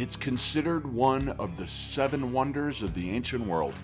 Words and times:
It's 0.00 0.16
considered 0.16 0.90
one 0.90 1.28
of 1.38 1.58
the 1.58 1.66
seven 1.66 2.32
wonders 2.32 2.80
of 2.80 2.94
the 2.94 3.10
ancient 3.10 3.46
world. 3.46 3.74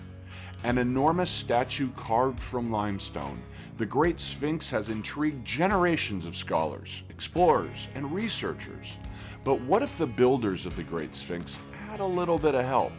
An 0.63 0.79
enormous 0.79 1.29
statue 1.29 1.91
carved 1.91 2.39
from 2.39 2.71
limestone, 2.71 3.39
the 3.77 3.85
Great 3.85 4.19
Sphinx 4.19 4.67
has 4.71 4.89
intrigued 4.89 5.45
generations 5.45 6.25
of 6.25 6.35
scholars, 6.35 7.03
explorers, 7.09 7.87
and 7.93 8.11
researchers. 8.11 8.97
But 9.43 9.61
what 9.61 9.83
if 9.83 9.95
the 9.99 10.07
builders 10.07 10.65
of 10.65 10.75
the 10.75 10.81
Great 10.81 11.15
Sphinx 11.15 11.59
had 11.87 11.99
a 11.99 12.05
little 12.05 12.39
bit 12.39 12.55
of 12.55 12.65
help? 12.65 12.93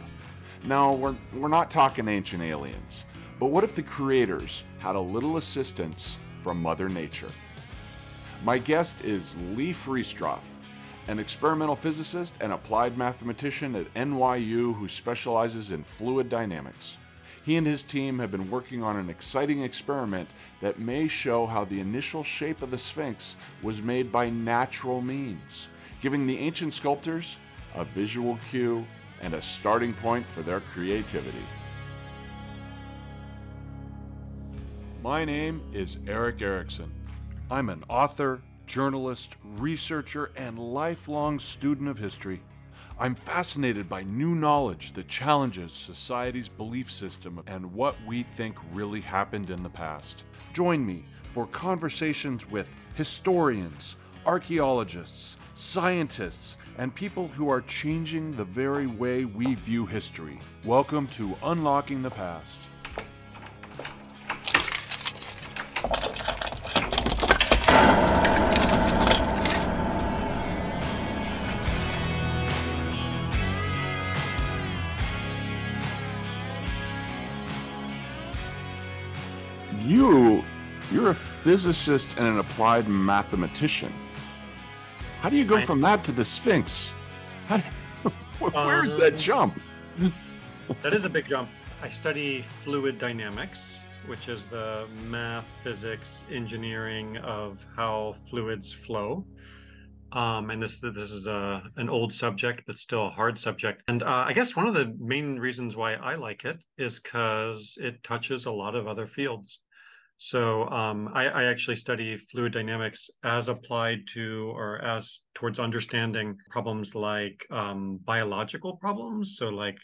Now, 0.63 0.93
we're, 0.93 1.17
we're 1.33 1.49
not 1.49 1.69
talking 1.69 2.07
ancient 2.07 2.41
aliens, 2.41 3.03
but 3.37 3.47
what 3.47 3.65
if 3.65 3.75
the 3.75 3.83
creators 3.83 4.63
had 4.77 4.95
a 4.95 5.01
little 5.01 5.35
assistance 5.35 6.15
from 6.41 6.61
Mother 6.61 6.87
Nature? 6.87 7.31
My 8.45 8.59
guest 8.59 9.03
is 9.03 9.35
Leif 9.57 9.87
Ristroph, 9.87 10.58
an 11.09 11.17
experimental 11.17 11.75
physicist 11.75 12.35
and 12.39 12.53
applied 12.53 12.95
mathematician 12.95 13.75
at 13.75 13.91
NYU 13.95 14.75
who 14.75 14.87
specializes 14.87 15.71
in 15.71 15.83
fluid 15.83 16.29
dynamics. 16.29 16.97
He 17.43 17.55
and 17.55 17.65
his 17.65 17.81
team 17.81 18.19
have 18.19 18.29
been 18.29 18.51
working 18.51 18.83
on 18.83 18.95
an 18.95 19.09
exciting 19.09 19.63
experiment 19.63 20.29
that 20.61 20.77
may 20.77 21.07
show 21.07 21.47
how 21.47 21.65
the 21.65 21.79
initial 21.79 22.23
shape 22.23 22.61
of 22.61 22.69
the 22.69 22.77
Sphinx 22.77 23.35
was 23.63 23.81
made 23.81 24.11
by 24.11 24.29
natural 24.29 25.01
means, 25.01 25.67
giving 25.99 26.27
the 26.27 26.37
ancient 26.37 26.75
sculptors 26.75 27.37
a 27.73 27.83
visual 27.85 28.37
cue 28.51 28.85
and 29.23 29.33
a 29.33 29.41
starting 29.41 29.93
point 29.95 30.27
for 30.27 30.43
their 30.43 30.59
creativity. 30.59 31.43
My 35.01 35.25
name 35.25 35.63
is 35.73 35.97
Eric 36.07 36.43
Erickson. 36.43 36.91
I'm 37.49 37.69
an 37.69 37.83
author, 37.89 38.43
journalist, 38.69 39.35
researcher, 39.57 40.29
and 40.35 40.59
lifelong 40.59 41.39
student 41.39 41.89
of 41.89 41.97
history. 41.97 42.39
I'm 42.99 43.15
fascinated 43.15 43.89
by 43.89 44.03
new 44.03 44.35
knowledge 44.35 44.91
that 44.93 45.07
challenges 45.07 45.71
society's 45.71 46.47
belief 46.47 46.91
system 46.91 47.41
and 47.47 47.73
what 47.73 47.95
we 48.05 48.21
think 48.21 48.55
really 48.71 49.01
happened 49.01 49.49
in 49.49 49.63
the 49.63 49.71
past. 49.71 50.23
Join 50.53 50.85
me 50.85 51.03
for 51.33 51.47
conversations 51.47 52.47
with 52.47 52.67
historians, 52.93 53.95
archaeologists, 54.27 55.37
scientists, 55.55 56.57
and 56.77 56.93
people 56.93 57.27
who 57.27 57.49
are 57.49 57.61
changing 57.61 58.33
the 58.33 58.45
very 58.45 58.85
way 58.85 59.25
we 59.25 59.55
view 59.55 59.87
history. 59.87 60.37
Welcome 60.63 61.07
to 61.07 61.35
Unlocking 61.41 62.03
the 62.03 62.11
Past. 62.11 62.69
Physicist 81.43 82.09
and 82.17 82.27
an 82.27 82.39
applied 82.39 82.87
mathematician. 82.87 83.93
How 85.21 85.29
do 85.29 85.37
you 85.37 85.45
go 85.45 85.59
from 85.61 85.81
that 85.81 86.03
to 86.05 86.11
the 86.11 86.23
Sphinx? 86.25 86.93
How 87.47 87.57
do, 87.57 87.63
where 88.39 88.85
is 88.85 88.95
that 88.97 89.13
Um, 89.13 89.19
jump? 89.19 89.61
That 90.83 90.93
is 90.93 91.03
a 91.03 91.09
big 91.09 91.25
jump. 91.25 91.49
I 91.81 91.89
study 91.89 92.43
fluid 92.61 92.99
dynamics, 92.99 93.79
which 94.05 94.27
is 94.29 94.45
the 94.45 94.87
math, 95.07 95.47
physics, 95.63 96.25
engineering 96.29 97.17
of 97.17 97.65
how 97.75 98.15
fluids 98.29 98.71
flow. 98.71 99.25
Um, 100.11 100.49
and 100.51 100.61
this 100.61 100.79
this 100.79 101.11
is 101.11 101.27
a 101.27 101.63
an 101.77 101.89
old 101.89 102.13
subject, 102.13 102.63
but 102.67 102.77
still 102.77 103.07
a 103.07 103.09
hard 103.09 103.37
subject. 103.39 103.83
And 103.87 104.03
uh, 104.03 104.25
I 104.27 104.33
guess 104.33 104.55
one 104.55 104.67
of 104.67 104.73
the 104.75 104.95
main 104.99 105.37
reasons 105.39 105.75
why 105.75 105.93
I 105.95 106.15
like 106.15 106.45
it 106.45 106.63
is 106.77 106.99
because 106.99 107.75
it 107.81 108.03
touches 108.03 108.45
a 108.45 108.51
lot 108.51 108.75
of 108.75 108.87
other 108.87 109.07
fields. 109.07 109.59
So 110.21 110.67
um, 110.67 111.09
I, 111.13 111.29
I 111.29 111.43
actually 111.45 111.77
study 111.77 112.17
fluid 112.17 112.51
dynamics 112.51 113.09
as 113.23 113.47
applied 113.47 114.05
to 114.15 114.51
or 114.53 114.81
as 114.81 115.21
towards 115.33 115.61
understanding 115.61 116.37
problems 116.49 116.93
like 116.93 117.47
um, 117.51 117.99
biological 118.03 118.75
problems. 118.75 119.37
So 119.37 119.47
like 119.47 119.77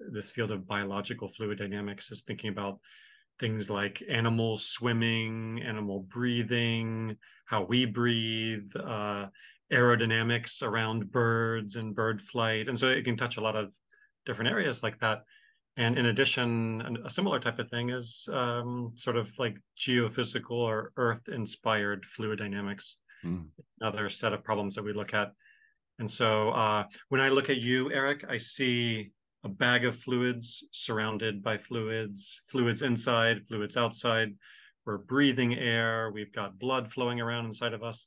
this 0.00 0.32
field 0.32 0.50
of 0.50 0.66
biological 0.66 1.28
fluid 1.28 1.58
dynamics 1.58 2.10
is 2.10 2.22
thinking 2.26 2.50
about 2.50 2.80
things 3.38 3.70
like 3.70 4.02
animal 4.08 4.58
swimming, 4.58 5.62
animal 5.62 6.00
breathing, 6.00 7.16
how 7.44 7.62
we 7.62 7.86
breathe, 7.86 8.72
uh, 8.74 9.28
aerodynamics 9.72 10.64
around 10.64 11.12
birds 11.12 11.76
and 11.76 11.94
bird 11.94 12.20
flight. 12.20 12.66
And 12.68 12.76
so 12.76 12.88
it 12.88 13.04
can 13.04 13.16
touch 13.16 13.36
a 13.36 13.40
lot 13.40 13.54
of 13.54 13.72
different 14.26 14.50
areas 14.50 14.82
like 14.82 14.98
that. 14.98 15.22
And 15.80 15.96
in 15.96 16.06
addition, 16.06 16.98
a 17.06 17.08
similar 17.08 17.40
type 17.40 17.58
of 17.58 17.70
thing 17.70 17.88
is 17.88 18.28
um, 18.30 18.92
sort 18.94 19.16
of 19.16 19.32
like 19.38 19.56
geophysical 19.78 20.50
or 20.50 20.92
earth 20.98 21.30
inspired 21.30 22.04
fluid 22.04 22.38
dynamics, 22.38 22.98
Hmm. 23.22 23.44
another 23.80 24.10
set 24.10 24.34
of 24.34 24.44
problems 24.44 24.74
that 24.74 24.84
we 24.84 24.92
look 24.92 25.14
at. 25.14 25.32
And 25.98 26.10
so 26.10 26.50
uh, 26.50 26.84
when 27.08 27.22
I 27.22 27.30
look 27.30 27.48
at 27.48 27.62
you, 27.62 27.90
Eric, 27.92 28.24
I 28.28 28.36
see 28.36 29.10
a 29.42 29.48
bag 29.48 29.86
of 29.86 29.96
fluids 29.96 30.68
surrounded 30.72 31.42
by 31.42 31.56
fluids, 31.56 32.40
fluids 32.46 32.82
inside, 32.82 33.46
fluids 33.46 33.78
outside. 33.78 34.34
We're 34.84 34.98
breathing 34.98 35.54
air. 35.54 36.10
We've 36.12 36.32
got 36.32 36.58
blood 36.58 36.92
flowing 36.92 37.22
around 37.22 37.46
inside 37.46 37.72
of 37.72 37.82
us. 37.82 38.06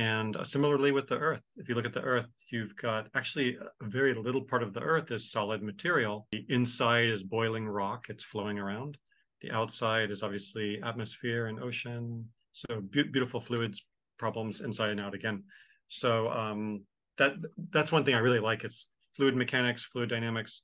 And 0.00 0.34
uh, 0.34 0.44
similarly 0.44 0.92
with 0.92 1.08
the 1.08 1.18
earth, 1.18 1.42
if 1.58 1.68
you 1.68 1.74
look 1.74 1.84
at 1.84 1.92
the 1.92 2.00
earth, 2.00 2.30
you've 2.50 2.74
got 2.76 3.08
actually 3.14 3.58
a 3.58 3.84
very 3.84 4.14
little 4.14 4.40
part 4.40 4.62
of 4.62 4.72
the 4.72 4.80
earth 4.80 5.10
is 5.10 5.30
solid 5.30 5.62
material. 5.62 6.26
The 6.32 6.46
inside 6.48 7.10
is 7.10 7.22
boiling 7.22 7.68
rock, 7.68 8.06
it's 8.08 8.24
flowing 8.24 8.58
around. 8.58 8.96
The 9.42 9.50
outside 9.50 10.10
is 10.10 10.22
obviously 10.22 10.80
atmosphere 10.82 11.48
and 11.48 11.62
ocean. 11.62 12.26
So 12.52 12.80
beau- 12.80 13.10
beautiful 13.12 13.40
fluids 13.40 13.84
problems 14.18 14.62
inside 14.62 14.88
and 14.88 15.00
out 15.00 15.12
again. 15.12 15.44
So 15.88 16.30
um, 16.30 16.82
that 17.18 17.34
that's 17.70 17.92
one 17.92 18.06
thing 18.06 18.14
I 18.14 18.20
really 18.20 18.40
like 18.40 18.64
is 18.64 18.86
fluid 19.14 19.36
mechanics, 19.36 19.84
fluid 19.84 20.08
dynamics 20.08 20.62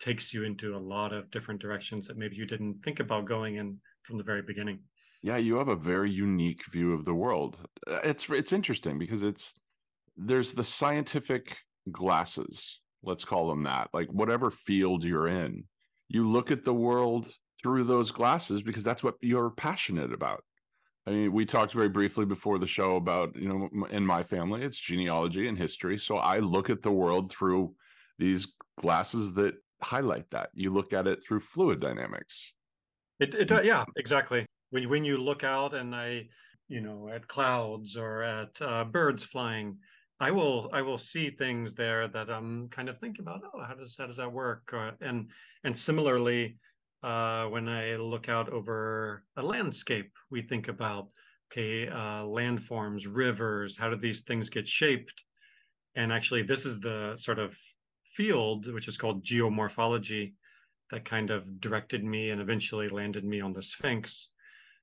takes 0.00 0.34
you 0.34 0.42
into 0.42 0.74
a 0.74 0.84
lot 0.94 1.12
of 1.12 1.30
different 1.30 1.60
directions 1.60 2.08
that 2.08 2.18
maybe 2.18 2.34
you 2.34 2.46
didn't 2.46 2.82
think 2.82 2.98
about 2.98 3.26
going 3.26 3.56
in 3.56 3.78
from 4.02 4.18
the 4.18 4.24
very 4.24 4.42
beginning. 4.42 4.80
Yeah, 5.22 5.36
you 5.36 5.56
have 5.56 5.68
a 5.68 5.76
very 5.76 6.10
unique 6.10 6.62
view 6.70 6.92
of 6.92 7.04
the 7.04 7.14
world. 7.14 7.56
Uh, 7.86 8.00
It's 8.04 8.28
it's 8.30 8.52
interesting 8.52 8.98
because 8.98 9.22
it's 9.22 9.54
there's 10.16 10.52
the 10.52 10.64
scientific 10.64 11.58
glasses, 11.90 12.80
let's 13.02 13.24
call 13.24 13.48
them 13.48 13.64
that. 13.64 13.88
Like 13.92 14.08
whatever 14.08 14.50
field 14.50 15.04
you're 15.04 15.28
in, 15.28 15.64
you 16.08 16.24
look 16.24 16.50
at 16.50 16.64
the 16.64 16.74
world 16.74 17.28
through 17.62 17.84
those 17.84 18.10
glasses 18.10 18.62
because 18.62 18.84
that's 18.84 19.04
what 19.04 19.14
you're 19.20 19.50
passionate 19.50 20.12
about. 20.12 20.44
I 21.06 21.12
mean, 21.12 21.32
we 21.32 21.46
talked 21.46 21.72
very 21.72 21.88
briefly 21.88 22.24
before 22.24 22.58
the 22.58 22.66
show 22.66 22.96
about, 22.96 23.36
you 23.36 23.48
know, 23.48 23.86
in 23.90 24.04
my 24.04 24.22
family, 24.22 24.62
it's 24.62 24.78
genealogy 24.78 25.46
and 25.46 25.56
history. 25.56 25.98
So 25.98 26.16
I 26.16 26.40
look 26.40 26.68
at 26.68 26.82
the 26.82 26.90
world 26.90 27.30
through 27.30 27.74
these 28.18 28.48
glasses 28.78 29.32
that 29.34 29.54
highlight 29.82 30.28
that. 30.30 30.50
You 30.54 30.72
look 30.72 30.92
at 30.92 31.06
it 31.06 31.22
through 31.22 31.40
fluid 31.40 31.80
dynamics. 31.80 32.54
It, 33.20 33.34
it 33.34 33.52
uh, 33.52 33.60
yeah, 33.60 33.84
exactly. 33.96 34.44
When 34.70 34.88
when 34.88 35.04
you 35.04 35.18
look 35.18 35.44
out 35.44 35.74
and 35.74 35.94
I, 35.94 36.28
you 36.68 36.80
know, 36.80 37.08
at 37.08 37.28
clouds 37.28 37.96
or 37.96 38.22
at 38.22 38.60
uh, 38.60 38.84
birds 38.84 39.24
flying, 39.24 39.78
I 40.18 40.30
will 40.30 40.70
I 40.72 40.82
will 40.82 40.98
see 40.98 41.30
things 41.30 41.74
there 41.74 42.08
that 42.08 42.30
I'm 42.30 42.68
kind 42.68 42.88
of 42.88 42.98
thinking 42.98 43.22
about. 43.22 43.42
Oh, 43.52 43.62
how 43.62 43.74
does 43.74 43.96
how 43.96 44.06
does 44.06 44.16
that 44.16 44.32
work? 44.32 44.72
Or, 44.72 44.92
and 45.00 45.30
and 45.64 45.76
similarly, 45.76 46.58
uh, 47.02 47.46
when 47.46 47.68
I 47.68 47.96
look 47.96 48.28
out 48.28 48.48
over 48.48 49.24
a 49.36 49.42
landscape, 49.42 50.12
we 50.30 50.42
think 50.42 50.68
about 50.68 51.10
okay, 51.52 51.88
uh, 51.88 52.24
landforms, 52.24 53.06
rivers. 53.08 53.76
How 53.76 53.90
do 53.90 53.96
these 53.96 54.22
things 54.22 54.50
get 54.50 54.66
shaped? 54.66 55.22
And 55.94 56.12
actually, 56.12 56.42
this 56.42 56.66
is 56.66 56.80
the 56.80 57.16
sort 57.16 57.38
of 57.38 57.56
field 58.14 58.72
which 58.72 58.88
is 58.88 58.96
called 58.96 59.22
geomorphology 59.24 60.32
that 60.90 61.04
kind 61.04 61.30
of 61.30 61.60
directed 61.60 62.02
me 62.02 62.30
and 62.30 62.40
eventually 62.40 62.88
landed 62.88 63.24
me 63.24 63.40
on 63.40 63.52
the 63.52 63.62
Sphinx 63.62 64.30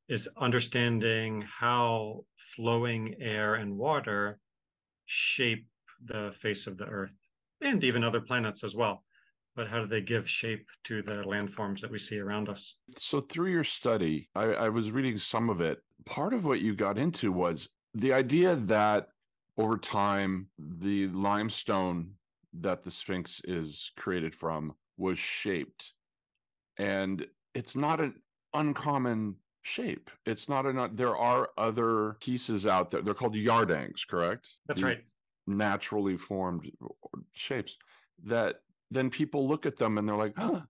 is 0.09 0.27
understanding 0.37 1.41
how 1.41 2.25
flowing 2.55 3.15
air 3.19 3.55
and 3.55 3.77
water 3.77 4.39
shape 5.05 5.65
the 6.05 6.33
face 6.39 6.67
of 6.67 6.77
the 6.77 6.85
earth 6.85 7.13
and 7.61 7.83
even 7.83 8.03
other 8.03 8.21
planets 8.21 8.63
as 8.63 8.75
well. 8.75 9.03
But 9.55 9.67
how 9.67 9.79
do 9.79 9.85
they 9.85 10.01
give 10.01 10.29
shape 10.29 10.67
to 10.85 11.01
the 11.01 11.23
landforms 11.23 11.79
that 11.81 11.91
we 11.91 11.99
see 11.99 12.19
around 12.19 12.49
us? 12.49 12.75
So 12.97 13.21
through 13.21 13.51
your 13.51 13.63
study, 13.63 14.29
I, 14.35 14.45
I 14.45 14.69
was 14.69 14.91
reading 14.91 15.17
some 15.17 15.49
of 15.49 15.61
it. 15.61 15.79
Part 16.05 16.33
of 16.33 16.45
what 16.45 16.59
you 16.59 16.75
got 16.75 16.97
into 16.97 17.31
was 17.31 17.69
the 17.93 18.13
idea 18.13 18.55
that 18.55 19.09
over 19.57 19.77
time, 19.77 20.47
the 20.57 21.07
limestone 21.07 22.13
that 22.61 22.81
the 22.81 22.91
Sphinx 22.91 23.41
is 23.45 23.91
created 23.95 24.33
from 24.33 24.73
was 24.97 25.19
shaped. 25.19 25.93
And 26.77 27.25
it's 27.53 27.75
not 27.75 28.01
an 28.01 28.15
uncommon 28.53 29.35
shape. 29.63 30.09
It's 30.25 30.47
not 30.47 30.65
an, 30.65 30.95
there 30.95 31.15
are 31.17 31.49
other 31.57 32.17
pieces 32.19 32.67
out 32.67 32.91
there. 32.91 33.01
They're 33.01 33.13
called 33.13 33.35
yardangs, 33.35 34.07
correct? 34.07 34.47
That's 34.67 34.81
The- 34.81 34.87
right. 34.87 35.03
naturally 35.47 36.15
formed 36.17 36.71
shapes 37.33 37.77
that 38.23 38.61
then 38.91 39.09
people 39.09 39.47
look 39.47 39.65
at 39.65 39.75
them 39.77 39.97
and 39.97 40.07
they're 40.07 40.15
like, 40.15 40.35
oh, 40.37 40.63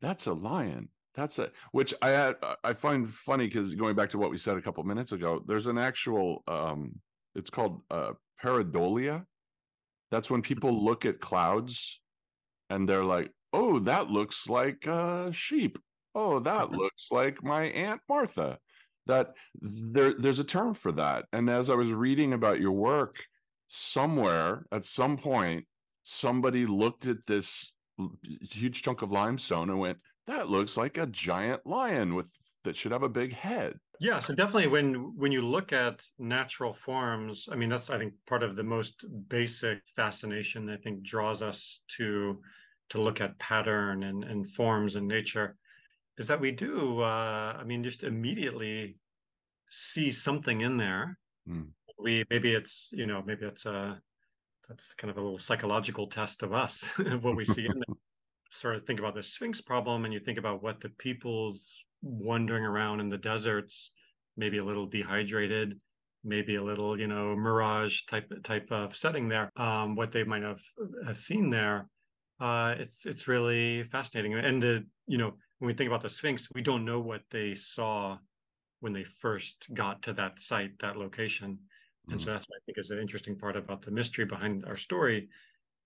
that's 0.00 0.26
a 0.26 0.32
lion. 0.32 0.88
That's 1.14 1.38
a 1.40 1.50
which 1.72 1.92
I 2.00 2.34
I 2.64 2.72
find 2.72 3.12
funny 3.12 3.46
because 3.46 3.74
going 3.74 3.96
back 3.96 4.10
to 4.10 4.18
what 4.18 4.30
we 4.30 4.38
said 4.38 4.56
a 4.56 4.62
couple 4.62 4.84
minutes 4.84 5.12
ago, 5.12 5.42
there's 5.46 5.66
an 5.66 5.76
actual 5.76 6.42
um 6.46 7.00
it's 7.34 7.50
called 7.50 7.82
uh 7.90 8.12
pareidolia. 8.42 9.26
That's 10.10 10.30
when 10.30 10.40
people 10.40 10.84
look 10.84 11.04
at 11.04 11.20
clouds 11.20 12.00
and 12.70 12.88
they're 12.88 13.04
like, 13.04 13.32
oh, 13.52 13.80
that 13.80 14.08
looks 14.10 14.48
like 14.48 14.86
a 14.86 15.30
sheep. 15.32 15.78
Oh, 16.14 16.40
that 16.40 16.70
looks 16.70 17.10
like 17.10 17.42
my 17.42 17.64
Aunt 17.64 18.00
Martha. 18.08 18.58
That 19.06 19.34
there 19.54 20.14
there's 20.18 20.38
a 20.38 20.44
term 20.44 20.74
for 20.74 20.92
that. 20.92 21.26
And 21.32 21.48
as 21.48 21.70
I 21.70 21.74
was 21.74 21.92
reading 21.92 22.32
about 22.32 22.60
your 22.60 22.72
work, 22.72 23.24
somewhere 23.68 24.66
at 24.72 24.84
some 24.84 25.16
point, 25.16 25.66
somebody 26.02 26.66
looked 26.66 27.06
at 27.06 27.26
this 27.26 27.72
huge 28.50 28.82
chunk 28.82 29.02
of 29.02 29.10
limestone 29.10 29.70
and 29.70 29.78
went, 29.78 30.00
that 30.26 30.48
looks 30.48 30.76
like 30.76 30.96
a 30.96 31.06
giant 31.06 31.66
lion 31.66 32.14
with 32.14 32.28
that 32.64 32.76
should 32.76 32.92
have 32.92 33.02
a 33.02 33.08
big 33.08 33.32
head. 33.32 33.78
Yeah, 34.00 34.20
so 34.20 34.34
definitely 34.34 34.68
when 34.68 35.16
when 35.16 35.32
you 35.32 35.42
look 35.42 35.72
at 35.72 36.02
natural 36.18 36.72
forms, 36.72 37.48
I 37.50 37.56
mean 37.56 37.68
that's 37.68 37.90
I 37.90 37.98
think 37.98 38.14
part 38.26 38.42
of 38.42 38.56
the 38.56 38.62
most 38.62 39.04
basic 39.28 39.82
fascination 39.94 40.68
I 40.70 40.76
think 40.76 41.02
draws 41.02 41.42
us 41.42 41.82
to 41.96 42.40
to 42.90 43.00
look 43.00 43.20
at 43.20 43.38
pattern 43.38 44.02
and, 44.04 44.24
and 44.24 44.48
forms 44.48 44.96
in 44.96 45.06
nature 45.06 45.56
is 46.18 46.26
that 46.26 46.40
we 46.40 46.52
do 46.52 47.00
uh, 47.00 47.56
I 47.58 47.64
mean 47.64 47.84
just 47.84 48.02
immediately 48.02 48.96
see 49.70 50.10
something 50.10 50.60
in 50.60 50.76
there. 50.76 51.18
Mm. 51.48 51.68
We 51.98 52.24
maybe 52.30 52.54
it's 52.54 52.90
you 52.92 53.06
know 53.06 53.22
maybe 53.24 53.46
it's 53.46 53.66
a 53.66 53.72
uh, 53.72 53.94
that's 54.68 54.92
kind 54.94 55.10
of 55.10 55.16
a 55.16 55.20
little 55.20 55.38
psychological 55.38 56.06
test 56.06 56.42
of 56.42 56.52
us 56.52 56.86
what 57.20 57.36
we 57.36 57.44
see 57.44 57.66
in 57.66 57.72
there 57.74 57.96
sort 58.52 58.76
of 58.76 58.82
think 58.82 58.98
about 58.98 59.14
the 59.14 59.22
Sphinx 59.22 59.60
problem 59.60 60.04
and 60.04 60.12
you 60.12 60.20
think 60.20 60.38
about 60.38 60.62
what 60.62 60.80
the 60.80 60.88
people's 60.90 61.84
wandering 62.02 62.64
around 62.64 63.00
in 63.00 63.08
the 63.08 63.18
deserts, 63.18 63.90
maybe 64.36 64.58
a 64.58 64.64
little 64.64 64.86
dehydrated, 64.86 65.78
maybe 66.24 66.56
a 66.56 66.62
little, 66.62 66.98
you 66.98 67.06
know, 67.06 67.34
mirage 67.36 68.02
type 68.02 68.30
type 68.42 68.70
of 68.70 68.96
setting 68.96 69.28
there, 69.28 69.50
um, 69.56 69.94
what 69.94 70.12
they 70.12 70.24
might 70.24 70.42
have 70.42 70.60
have 71.06 71.18
seen 71.18 71.50
there. 71.50 71.88
Uh, 72.40 72.74
it's 72.78 73.06
it's 73.06 73.28
really 73.28 73.82
fascinating. 73.84 74.34
And 74.34 74.62
the 74.62 74.86
you 75.06 75.18
know 75.18 75.34
when 75.60 75.68
we 75.68 75.74
think 75.74 75.88
about 75.88 76.00
the 76.00 76.08
Sphinx, 76.08 76.48
we 76.54 76.62
don't 76.62 76.86
know 76.86 77.00
what 77.00 77.22
they 77.30 77.54
saw 77.54 78.18
when 78.80 78.94
they 78.94 79.04
first 79.04 79.68
got 79.74 80.02
to 80.02 80.14
that 80.14 80.40
site, 80.40 80.78
that 80.78 80.96
location. 80.96 81.58
And 82.08 82.18
mm. 82.18 82.24
so 82.24 82.30
that's 82.30 82.46
what 82.48 82.56
I 82.56 82.64
think 82.64 82.78
is 82.78 82.90
an 82.90 82.98
interesting 82.98 83.36
part 83.36 83.56
about 83.56 83.82
the 83.82 83.90
mystery 83.90 84.24
behind 84.24 84.64
our 84.64 84.76
story 84.76 85.28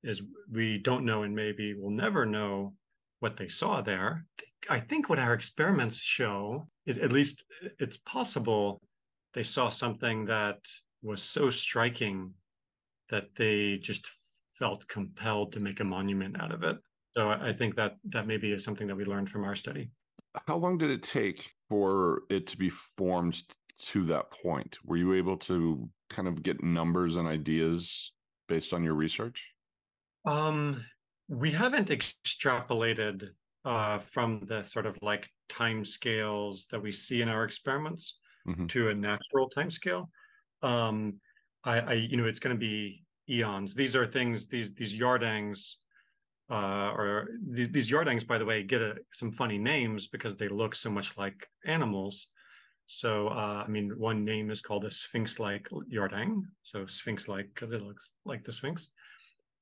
is 0.05 0.23
we 0.50 0.79
don't 0.79 1.05
know 1.05 1.25
and 1.25 1.35
maybe 1.35 1.75
we'll 1.75 1.91
never 1.91 2.25
know 2.25 2.75
what 3.19 3.37
they 3.37 3.49
saw 3.49 3.81
there. 3.81 4.25
I 4.71 4.79
think 4.79 5.09
what 5.09 5.19
our 5.19 5.35
experiments 5.35 5.99
show, 5.99 6.69
it, 6.87 6.99
at 6.99 7.11
least 7.11 7.43
it's 7.81 7.97
possible, 7.97 8.81
they 9.32 9.43
saw 9.43 9.71
something 9.71 10.25
that 10.26 10.61
was 11.03 11.21
so 11.21 11.50
striking 11.50 12.32
that 13.11 13.35
they 13.35 13.79
just 13.79 14.09
felt 14.56 14.87
compelled 14.87 15.53
to 15.53 15.61
make 15.61 15.81
a 15.81 15.85
monument 15.85 16.41
out 16.41 16.53
of 16.53 16.62
it. 16.62 16.76
So 17.16 17.31
I 17.31 17.52
think 17.52 17.76
that 17.76 17.96
that 18.11 18.26
maybe 18.26 18.52
is 18.52 18.64
something 18.64 18.87
that 18.88 18.96
we 18.96 19.05
learned 19.05 19.31
from 19.31 19.44
our 19.44 19.55
study. 19.55 19.90
How 20.49 20.56
long 20.56 20.78
did 20.78 20.90
it 20.90 21.02
take 21.02 21.52
for 21.69 22.22
it 22.28 22.49
to 22.49 22.58
be 22.58 22.70
formed 22.70 23.40
to 23.78 24.05
that 24.06 24.32
point? 24.43 24.78
Were 24.84 24.96
you 24.96 25.14
able 25.14 25.37
to 25.38 25.88
kind 26.11 26.26
of 26.26 26.43
get 26.43 26.62
numbers 26.62 27.16
and 27.16 27.28
ideas 27.28 28.12
based 28.49 28.72
on 28.72 28.82
your 28.82 28.94
research? 28.94 29.44
Um, 30.25 30.84
we 31.28 31.50
haven't 31.50 31.88
extrapolated 31.88 33.28
uh, 33.64 33.99
from 33.99 34.40
the 34.46 34.62
sort 34.64 34.87
of 34.87 34.96
like 35.02 35.31
time 35.49 35.84
scales 35.84 36.66
that 36.70 36.82
we 36.82 36.93
see 36.93 37.22
in 37.22 37.28
our 37.28 37.44
experiments 37.44 38.19
mm-hmm. 38.46 38.66
to 38.66 38.90
a 38.90 38.94
natural 38.94 39.49
time 39.49 39.70
scale. 39.70 40.11
Um, 40.62 41.20
I, 41.64 41.81
I, 41.81 41.93
you 41.94 42.16
know, 42.16 42.26
it's 42.26 42.40
going 42.40 42.56
to 42.56 42.61
be 42.61 43.05
eons. 43.28 43.75
These 43.75 43.96
are 43.96 44.06
things. 44.06 44.46
These 44.46 44.75
these 44.75 44.93
yardangs, 44.93 45.76
uh, 46.50 46.93
or 46.93 47.29
these, 47.46 47.70
these 47.70 47.91
yardangs, 47.91 48.26
by 48.26 48.38
the 48.38 48.44
way, 48.44 48.62
get 48.62 48.82
a, 48.82 48.96
some 49.12 49.32
funny 49.32 49.58
names 49.58 50.06
because 50.06 50.37
they 50.37 50.49
look 50.49 50.75
so 50.75 50.91
much 50.91 51.17
like 51.17 51.49
animals. 51.67 52.26
So, 52.87 53.29
uh, 53.29 53.64
I 53.67 53.69
mean, 53.69 53.91
one 53.96 54.25
name 54.25 54.50
is 54.50 54.61
called 54.61 54.85
a 54.85 54.91
sphinx-like 54.91 55.69
yardang. 55.93 56.43
So, 56.62 56.87
sphinx-like 56.87 57.49
because 57.55 57.73
it 57.73 57.82
looks 57.82 58.12
like 58.26 58.44
the 58.44 58.52
sphinx. 58.52 58.88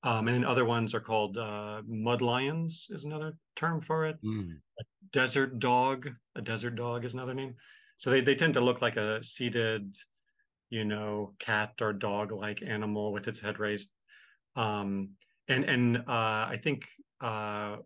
Um, 0.04 0.26
and 0.26 0.36
then 0.36 0.44
other 0.44 0.64
ones 0.64 0.94
are 0.94 1.00
called 1.00 1.38
uh, 1.38 1.82
mud 1.86 2.22
lions 2.22 2.88
is 2.90 3.04
another 3.04 3.36
term 3.54 3.80
for 3.80 4.06
it. 4.06 4.16
Mm. 4.24 4.56
A 4.80 4.84
desert 5.12 5.60
dog, 5.60 6.08
a 6.34 6.42
desert 6.42 6.74
dog 6.74 7.04
is 7.04 7.14
another 7.14 7.34
name. 7.34 7.54
So 7.98 8.10
they, 8.10 8.20
they 8.20 8.34
tend 8.34 8.54
to 8.54 8.60
look 8.60 8.82
like 8.82 8.96
a 8.96 9.22
seated, 9.22 9.94
you 10.70 10.84
know, 10.84 11.34
cat 11.38 11.74
or 11.80 11.92
dog 11.92 12.32
like 12.32 12.62
animal 12.66 13.12
with 13.12 13.28
its 13.28 13.38
head 13.38 13.60
raised. 13.60 13.90
Um, 14.56 15.10
and 15.48 15.64
and 15.64 15.96
uh, 15.98 16.02
I 16.06 16.58
think 16.62 16.86
uh, 17.20 17.76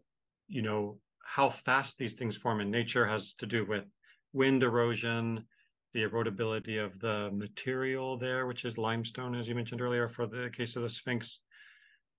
you 0.49 0.62
know 0.62 0.99
how 1.25 1.49
fast 1.50 1.99
these 1.99 2.14
things 2.14 2.37
form 2.37 2.61
in 2.61 2.70
nature 2.70 3.06
has 3.06 3.35
to 3.35 3.47
do 3.47 3.64
with 3.67 3.85
wind 4.32 4.62
erosion, 4.62 5.44
the 5.93 6.03
erodibility 6.03 6.82
of 6.82 6.99
the 7.00 7.31
material 7.32 8.19
there, 8.19 8.47
which 8.47 8.64
is 8.64 8.79
limestone, 8.79 9.35
as 9.35 9.49
you 9.49 9.55
mentioned 9.55 9.81
earlier, 9.81 10.08
for 10.08 10.26
the 10.26 10.50
case 10.53 10.76
of 10.76 10.82
the 10.82 10.88
Sphinx. 10.88 11.41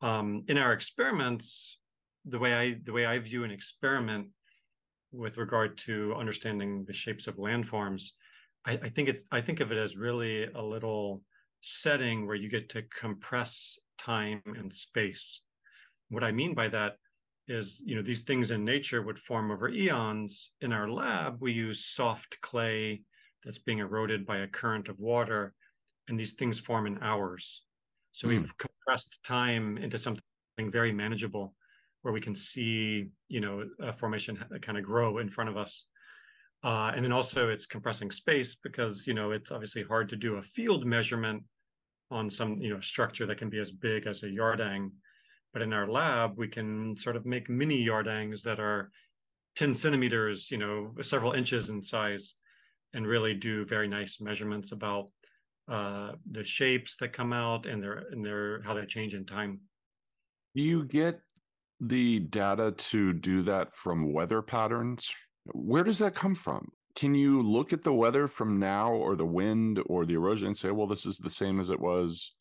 Um, 0.01 0.43
in 0.47 0.57
our 0.57 0.73
experiments, 0.73 1.77
the 2.25 2.39
way 2.39 2.53
I 2.53 2.79
the 2.83 2.93
way 2.93 3.05
I 3.05 3.19
view 3.19 3.43
an 3.43 3.51
experiment 3.51 4.27
with 5.11 5.37
regard 5.37 5.77
to 5.77 6.13
understanding 6.15 6.83
the 6.85 6.93
shapes 6.93 7.27
of 7.27 7.37
landforms, 7.37 8.11
I, 8.65 8.73
I 8.73 8.89
think 8.89 9.09
it's 9.09 9.25
I 9.31 9.41
think 9.41 9.59
of 9.59 9.71
it 9.71 9.77
as 9.77 9.95
really 9.95 10.45
a 10.45 10.61
little 10.61 11.23
setting 11.61 12.27
where 12.27 12.35
you 12.35 12.49
get 12.49 12.69
to 12.69 12.83
compress 12.83 13.79
time 13.97 14.41
and 14.45 14.73
space. 14.73 15.39
What 16.09 16.23
I 16.23 16.31
mean 16.31 16.53
by 16.53 16.69
that 16.69 16.97
is, 17.47 17.81
you 17.85 17.95
know, 17.95 18.01
these 18.01 18.21
things 18.21 18.51
in 18.51 18.65
nature 18.65 19.01
would 19.01 19.19
form 19.19 19.51
over 19.51 19.69
eons. 19.69 20.51
In 20.61 20.73
our 20.73 20.87
lab, 20.87 21.37
we 21.39 21.51
use 21.51 21.85
soft 21.85 22.39
clay 22.41 23.01
that's 23.43 23.59
being 23.59 23.79
eroded 23.79 24.25
by 24.25 24.37
a 24.37 24.47
current 24.47 24.89
of 24.89 24.99
water, 24.99 25.53
and 26.07 26.19
these 26.19 26.33
things 26.33 26.59
form 26.59 26.87
in 26.87 26.97
hours. 27.01 27.63
So 28.11 28.27
mm. 28.27 28.31
we've 28.31 28.53
compressed 28.57 29.19
time 29.23 29.77
into 29.77 29.97
something 29.97 30.21
very 30.59 30.91
manageable 30.91 31.53
where 32.01 32.13
we 32.13 32.21
can 32.21 32.35
see, 32.35 33.09
you 33.27 33.39
know, 33.39 33.63
a 33.79 33.93
formation 33.93 34.43
kind 34.61 34.77
of 34.77 34.83
grow 34.83 35.17
in 35.19 35.29
front 35.29 35.49
of 35.49 35.57
us. 35.57 35.85
Uh, 36.63 36.91
and 36.95 37.03
then 37.03 37.11
also 37.11 37.49
it's 37.49 37.65
compressing 37.65 38.11
space 38.11 38.55
because, 38.55 39.05
you 39.05 39.13
know, 39.13 39.31
it's 39.31 39.51
obviously 39.51 39.83
hard 39.83 40.09
to 40.09 40.15
do 40.15 40.35
a 40.35 40.41
field 40.41 40.85
measurement 40.85 41.43
on 42.11 42.29
some, 42.29 42.55
you 42.57 42.73
know, 42.73 42.79
structure 42.79 43.25
that 43.25 43.37
can 43.37 43.49
be 43.49 43.59
as 43.59 43.71
big 43.71 44.07
as 44.07 44.23
a 44.23 44.27
yardang. 44.27 44.91
But 45.53 45.61
in 45.61 45.73
our 45.73 45.87
lab, 45.87 46.37
we 46.37 46.47
can 46.47 46.95
sort 46.95 47.15
of 47.15 47.25
make 47.25 47.49
mini 47.49 47.85
yardangs 47.85 48.41
that 48.43 48.59
are 48.59 48.91
10 49.55 49.73
centimeters, 49.73 50.51
you 50.51 50.57
know, 50.57 50.93
several 51.01 51.33
inches 51.33 51.69
in 51.69 51.81
size 51.81 52.35
and 52.93 53.07
really 53.07 53.33
do 53.33 53.65
very 53.65 53.87
nice 53.87 54.21
measurements 54.21 54.71
about 54.71 55.09
uh, 55.69 56.13
the 56.31 56.43
shapes 56.43 56.95
that 56.97 57.11
come 57.11 57.33
out 57.33 57.65
and 57.65 57.83
their 57.83 58.05
and 58.11 58.23
their 58.23 58.61
how 58.61 58.73
they 58.73 58.85
change 58.85 59.13
in 59.13 59.25
time. 59.25 59.59
Do 60.55 60.61
you 60.61 60.85
get 60.85 61.19
the 61.81 62.19
data 62.19 62.71
to 62.71 63.13
do 63.13 63.43
that 63.43 63.75
from 63.75 64.13
weather 64.13 64.41
patterns? 64.41 65.09
Where 65.45 65.83
does 65.83 65.99
that 65.99 66.15
come 66.15 66.35
from? 66.35 66.69
Can 66.97 67.13
you 67.13 67.43
look 67.43 67.73
at 67.73 67.83
the 67.83 67.93
weather 67.93 68.27
from 68.27 68.57
now 68.57 68.91
or 68.91 69.15
the 69.15 69.23
wind 69.23 69.79
or 69.85 70.03
the 70.03 70.15
erosion 70.15 70.47
and 70.47 70.57
say, 70.57 70.71
well, 70.71 70.87
this 70.87 71.05
is 71.05 71.19
the 71.19 71.29
same 71.29 71.59
as 71.59 71.69
it 71.69 71.79
was 71.79 72.31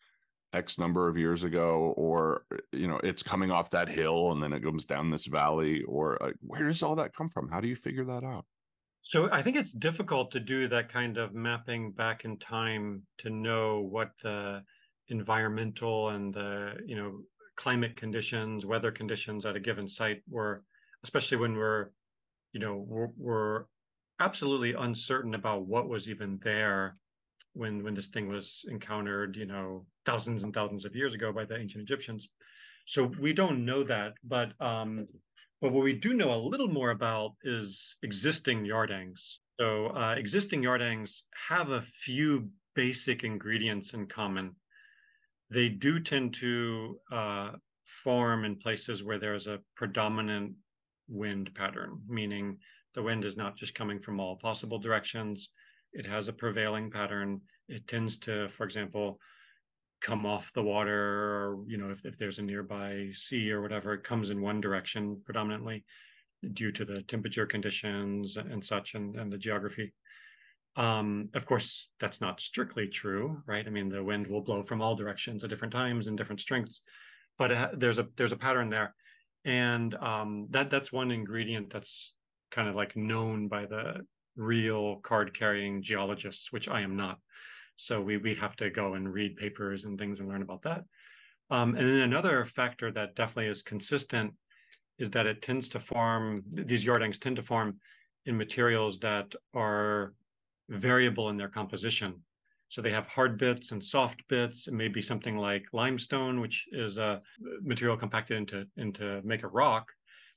X 0.54 0.78
number 0.78 1.10
of 1.10 1.18
years 1.18 1.42
ago, 1.42 1.92
or 1.94 2.46
you 2.72 2.88
know, 2.88 2.98
it's 3.04 3.22
coming 3.22 3.50
off 3.50 3.68
that 3.72 3.90
hill 3.90 4.32
and 4.32 4.42
then 4.42 4.54
it 4.54 4.60
goes 4.60 4.86
down 4.86 5.10
this 5.10 5.26
valley, 5.26 5.82
or 5.82 6.22
uh, 6.22 6.30
where 6.40 6.66
does 6.68 6.82
all 6.82 6.96
that 6.96 7.14
come 7.14 7.28
from? 7.28 7.50
How 7.50 7.60
do 7.60 7.68
you 7.68 7.76
figure 7.76 8.06
that 8.06 8.24
out? 8.24 8.46
So 9.02 9.28
I 9.30 9.42
think 9.42 9.56
it's 9.56 9.72
difficult 9.74 10.30
to 10.30 10.40
do 10.40 10.68
that 10.68 10.88
kind 10.88 11.18
of 11.18 11.34
mapping 11.34 11.92
back 11.92 12.24
in 12.24 12.38
time 12.38 13.02
to 13.18 13.28
know 13.28 13.82
what 13.82 14.12
the 14.22 14.62
environmental 15.08 16.08
and 16.08 16.32
the 16.32 16.76
you 16.86 16.96
know 16.96 17.18
climate 17.56 17.94
conditions, 17.96 18.64
weather 18.64 18.90
conditions 18.90 19.44
at 19.44 19.54
a 19.54 19.60
given 19.60 19.86
site 19.86 20.22
were, 20.30 20.64
especially 21.04 21.36
when 21.36 21.56
we're 21.56 21.90
you 22.52 22.60
know 22.60 22.82
we're, 22.88 23.10
we're 23.18 23.64
absolutely 24.20 24.72
uncertain 24.74 25.34
about 25.34 25.66
what 25.66 25.88
was 25.88 26.08
even 26.10 26.38
there 26.42 26.96
when 27.54 27.82
when 27.82 27.94
this 27.94 28.08
thing 28.08 28.28
was 28.28 28.64
encountered 28.68 29.36
you 29.36 29.46
know 29.46 29.86
thousands 30.04 30.44
and 30.44 30.54
thousands 30.54 30.84
of 30.84 30.94
years 30.94 31.14
ago 31.14 31.32
by 31.32 31.44
the 31.44 31.56
ancient 31.56 31.82
Egyptians. 31.82 32.28
So 32.86 33.04
we 33.04 33.32
don't 33.32 33.64
know 33.64 33.82
that, 33.84 34.14
but 34.24 34.52
um, 34.60 35.06
but 35.60 35.72
what 35.72 35.84
we 35.84 35.94
do 35.94 36.14
know 36.14 36.34
a 36.34 36.46
little 36.48 36.68
more 36.68 36.90
about 36.90 37.32
is 37.42 37.96
existing 38.02 38.64
yardangs. 38.64 39.38
So 39.60 39.88
uh, 39.88 40.14
existing 40.18 40.62
yardangs 40.62 41.22
have 41.48 41.70
a 41.70 41.82
few 41.82 42.50
basic 42.74 43.24
ingredients 43.24 43.94
in 43.94 44.06
common. 44.06 44.54
they 45.50 45.68
do 45.68 46.00
tend 46.00 46.34
to 46.34 47.00
uh, 47.12 47.52
form 48.04 48.44
in 48.44 48.56
places 48.56 49.02
where 49.02 49.18
there's 49.18 49.46
a 49.46 49.60
predominant 49.76 50.54
wind 51.08 51.54
pattern, 51.54 52.00
meaning 52.08 52.58
the 52.96 53.02
wind 53.02 53.24
is 53.24 53.36
not 53.36 53.56
just 53.56 53.74
coming 53.74 54.00
from 54.00 54.18
all 54.18 54.36
possible 54.36 54.78
directions. 54.78 55.50
It 55.92 56.06
has 56.06 56.28
a 56.28 56.32
prevailing 56.32 56.90
pattern. 56.90 57.42
It 57.68 57.86
tends 57.86 58.18
to, 58.20 58.48
for 58.48 58.64
example, 58.64 59.18
come 60.00 60.24
off 60.24 60.52
the 60.54 60.62
water, 60.62 60.94
or 60.94 61.64
you 61.68 61.76
know, 61.76 61.90
if, 61.90 62.04
if 62.06 62.18
there's 62.18 62.38
a 62.38 62.42
nearby 62.42 63.10
sea 63.12 63.50
or 63.52 63.60
whatever, 63.60 63.92
it 63.92 64.02
comes 64.02 64.30
in 64.30 64.40
one 64.40 64.62
direction 64.62 65.20
predominantly 65.24 65.84
due 66.54 66.72
to 66.72 66.84
the 66.84 67.02
temperature 67.02 67.46
conditions 67.46 68.36
and 68.38 68.64
such 68.64 68.94
and, 68.94 69.14
and 69.16 69.30
the 69.30 69.38
geography. 69.38 69.92
Um, 70.76 71.28
of 71.34 71.44
course, 71.46 71.90
that's 72.00 72.20
not 72.20 72.40
strictly 72.40 72.88
true, 72.88 73.42
right? 73.46 73.66
I 73.66 73.70
mean, 73.70 73.88
the 73.88 74.04
wind 74.04 74.26
will 74.26 74.42
blow 74.42 74.62
from 74.62 74.80
all 74.80 74.94
directions 74.94 75.44
at 75.44 75.50
different 75.50 75.72
times 75.72 76.06
and 76.06 76.16
different 76.16 76.40
strengths, 76.40 76.80
but 77.38 77.50
it, 77.50 77.80
there's 77.80 77.98
a 77.98 78.08
there's 78.16 78.32
a 78.32 78.36
pattern 78.36 78.70
there, 78.70 78.94
and 79.44 79.94
um, 79.96 80.46
that 80.50 80.70
that's 80.70 80.92
one 80.92 81.10
ingredient 81.10 81.70
that's 81.70 82.14
kind 82.50 82.68
of 82.68 82.74
like 82.74 82.96
known 82.96 83.48
by 83.48 83.66
the 83.66 84.06
real 84.36 84.96
card 84.96 85.34
carrying 85.34 85.82
geologists, 85.82 86.52
which 86.52 86.68
I 86.68 86.82
am 86.82 86.96
not. 86.96 87.18
So 87.76 88.00
we 88.00 88.16
we 88.16 88.34
have 88.36 88.56
to 88.56 88.70
go 88.70 88.94
and 88.94 89.12
read 89.12 89.36
papers 89.36 89.84
and 89.84 89.98
things 89.98 90.20
and 90.20 90.28
learn 90.28 90.42
about 90.42 90.62
that. 90.62 90.84
Um, 91.50 91.76
and 91.76 91.86
then 91.86 92.00
another 92.00 92.44
factor 92.46 92.90
that 92.92 93.14
definitely 93.14 93.50
is 93.50 93.62
consistent 93.62 94.34
is 94.98 95.10
that 95.10 95.26
it 95.26 95.42
tends 95.42 95.68
to 95.70 95.80
form 95.80 96.42
these 96.48 96.84
yardangs 96.84 97.20
tend 97.20 97.36
to 97.36 97.42
form 97.42 97.78
in 98.24 98.36
materials 98.36 98.98
that 99.00 99.34
are 99.54 100.14
variable 100.68 101.28
in 101.28 101.36
their 101.36 101.48
composition. 101.48 102.22
So 102.68 102.82
they 102.82 102.90
have 102.90 103.06
hard 103.06 103.38
bits 103.38 103.70
and 103.70 103.84
soft 103.84 104.26
bits. 104.28 104.66
It 104.66 104.74
may 104.74 104.88
be 104.88 105.00
something 105.00 105.36
like 105.36 105.64
limestone, 105.72 106.40
which 106.40 106.66
is 106.72 106.98
a 106.98 107.20
material 107.62 107.96
compacted 107.96 108.36
into 108.38 108.66
into 108.76 109.20
make 109.22 109.44
a 109.44 109.48
rock, 109.48 109.92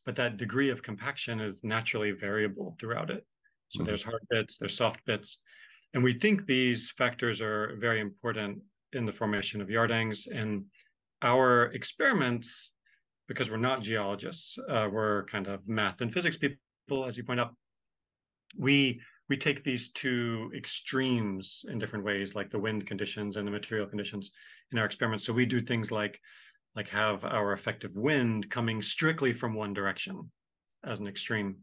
but 0.06 0.16
that 0.16 0.38
degree 0.38 0.70
of 0.70 0.82
compaction 0.82 1.40
is 1.40 1.64
naturally 1.64 2.12
variable 2.12 2.76
throughout 2.80 3.10
it. 3.10 3.26
So 3.70 3.80
mm-hmm. 3.80 3.86
there's 3.86 4.04
hard 4.04 4.22
bits, 4.30 4.58
there's 4.58 4.76
soft 4.76 5.06
bits, 5.06 5.40
and 5.94 6.04
we 6.04 6.14
think 6.14 6.46
these 6.46 6.92
factors 6.92 7.42
are 7.42 7.76
very 7.80 8.00
important 8.00 8.60
in 8.94 9.06
the 9.06 9.12
formation 9.12 9.62
of 9.62 9.68
yardangs. 9.68 10.28
And 10.32 10.66
our 11.22 11.66
experiments, 11.74 12.72
because 13.28 13.52
we're 13.52 13.58
not 13.58 13.82
geologists, 13.82 14.58
uh, 14.70 14.88
we're 14.92 15.26
kind 15.26 15.48
of 15.48 15.68
math 15.68 16.02
and 16.02 16.14
physics 16.14 16.38
people, 16.38 17.06
as 17.06 17.18
you 17.18 17.24
point 17.24 17.40
out. 17.40 17.54
We 18.58 19.02
we 19.30 19.38
take 19.38 19.64
these 19.64 19.92
two 19.92 20.52
extremes 20.56 21.64
in 21.70 21.78
different 21.78 22.04
ways, 22.04 22.34
like 22.34 22.50
the 22.50 22.58
wind 22.58 22.88
conditions 22.88 23.38
and 23.38 23.48
the 23.48 23.52
material 23.52 23.86
conditions 23.86 24.32
in 24.72 24.80
our 24.80 24.86
experiments. 24.86 25.24
So 25.24 25.34
we 25.34 25.46
do 25.46 25.62
things 25.62 25.92
like 25.92 26.20
like 26.80 26.88
have 26.88 27.26
our 27.26 27.52
effective 27.52 27.98
wind 27.98 28.50
coming 28.50 28.82
strictly 28.82 29.34
from 29.34 29.54
one 29.54 29.74
direction 29.74 30.32
as 30.86 31.02
an 31.02 31.08
extreme. 31.08 31.58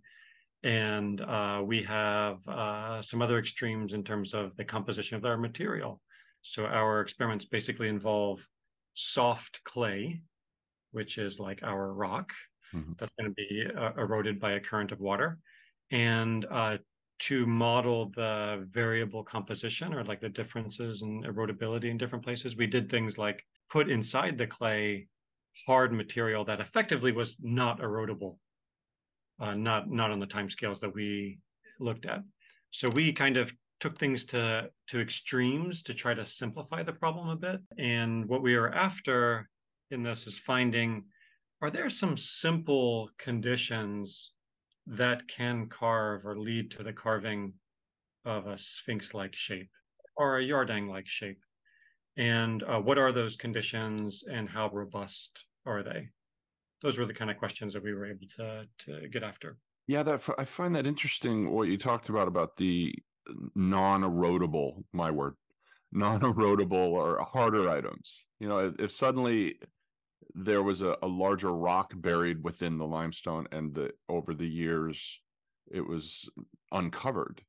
And 0.63 1.23
uh, 1.23 1.63
we 1.65 1.83
have 1.85 2.47
uh, 2.47 3.01
some 3.01 3.23
other 3.23 3.39
extremes 3.39 3.95
in 3.95 4.05
terms 4.05 4.35
of 4.35 4.55
the 4.59 4.65
composition 4.65 5.17
of 5.17 5.25
our 5.25 5.39
material. 5.39 6.03
So 6.43 6.67
our 6.67 7.01
experiments 7.01 7.47
basically 7.47 7.89
involve 7.89 8.47
soft 8.93 9.65
clay, 9.65 10.21
which 10.91 11.17
is 11.17 11.41
like 11.41 11.63
our 11.63 11.95
rock, 11.95 12.29
mm-hmm. 12.75 12.93
that's 12.99 13.15
going 13.19 13.31
to 13.31 13.35
be 13.35 13.65
uh, 13.75 13.93
eroded 13.97 14.39
by 14.39 14.53
a 14.53 14.61
current 14.61 14.93
of 14.93 15.01
water, 15.01 15.39
and 15.91 16.45
uh, 16.51 16.77
to 17.19 17.47
model 17.47 18.11
the 18.15 18.67
variable 18.71 19.23
composition 19.23 19.95
or 19.95 20.05
like 20.05 20.21
the 20.21 20.29
differences 20.29 21.03
in 21.03 21.23
erodibility 21.23 21.91
in 21.91 21.97
different 21.97 22.25
places, 22.25 22.57
we 22.57 22.67
did 22.67 22.91
things 22.91 23.17
like 23.17 23.45
put 23.71 23.91
inside 23.91 24.37
the 24.37 24.47
clay 24.47 25.09
hard 25.67 25.93
material 25.93 26.45
that 26.45 26.61
effectively 26.61 27.13
was 27.13 27.37
not 27.41 27.81
erodible, 27.81 28.37
uh, 29.41 29.55
not 29.55 29.91
not 29.91 30.11
on 30.11 30.21
the 30.21 30.27
time 30.27 30.51
scales 30.51 30.81
that 30.81 30.95
we 30.95 31.39
looked 31.81 32.07
at. 32.07 32.23
So 32.71 32.91
we 32.91 33.13
kind 33.13 33.37
of 33.37 33.53
took 33.81 33.99
things 33.99 34.25
to 34.27 34.71
to 34.89 35.01
extremes 35.01 35.83
to 35.83 35.95
try 35.95 36.15
to 36.15 36.27
simplify 36.27 36.83
the 36.83 36.93
problem 36.93 37.29
a 37.29 37.37
bit. 37.37 37.61
And 37.79 38.27
what 38.27 38.43
we 38.43 38.55
are 38.55 38.73
after 38.73 39.49
in 39.91 40.03
this 40.03 40.27
is 40.27 40.39
finding 40.39 41.05
are 41.63 41.71
there 41.71 41.89
some 41.89 42.17
simple 42.17 43.11
conditions 43.19 44.33
that 44.87 45.27
can 45.29 45.69
carve 45.69 46.25
or 46.25 46.39
lead 46.39 46.71
to 46.73 46.83
the 46.83 46.93
carving 46.93 47.53
of 48.25 48.47
a 48.47 48.59
sphinx-like 48.59 49.35
shape 49.35 49.71
or 50.17 50.39
a 50.39 50.45
yardang-like 50.45 51.07
shape. 51.07 51.39
And 52.17 52.63
uh, 52.63 52.81
what 52.81 52.99
are 52.99 53.13
those 53.13 53.37
conditions 53.37 54.25
and 54.31 54.49
how 54.49 54.71
robust 54.73 55.45
are 55.67 55.83
they? 55.83 56.09
Those 56.83 56.99
were 56.99 57.07
the 57.07 57.15
kind 57.15 57.31
of 57.31 57.39
questions 57.39 57.75
that 57.75 57.83
we 57.83 57.95
were 57.95 58.07
able 58.07 58.27
to 58.37 58.67
to 58.87 59.09
get 59.09 59.23
after. 59.23 59.59
Yeah 59.87 60.03
that 60.03 60.29
i 60.39 60.45
find 60.45 60.75
that 60.75 60.87
interesting 60.87 61.51
what 61.51 61.69
you 61.69 61.79
talked 61.79 62.09
about 62.09 62.29
about 62.29 62.57
the 62.57 62.93
non-erodible 63.55 64.83
my 64.93 65.11
word 65.11 65.35
non-erodible 65.93 66.73
or 66.73 67.25
harder 67.33 67.69
items. 67.69 68.27
You 68.41 68.49
know 68.49 68.59
if, 68.59 68.75
if 68.79 68.93
suddenly 68.93 69.57
there 70.35 70.63
was 70.63 70.83
a, 70.83 70.97
a 71.03 71.07
larger 71.07 71.53
rock 71.53 71.93
buried 71.97 72.43
within 72.43 72.79
the 72.79 72.87
limestone 72.87 73.47
and 73.53 73.75
the 73.75 73.93
over 74.09 74.35
the 74.35 74.49
years 74.49 75.21
it 75.71 75.87
was 75.87 76.29
uncovered. 76.73 77.43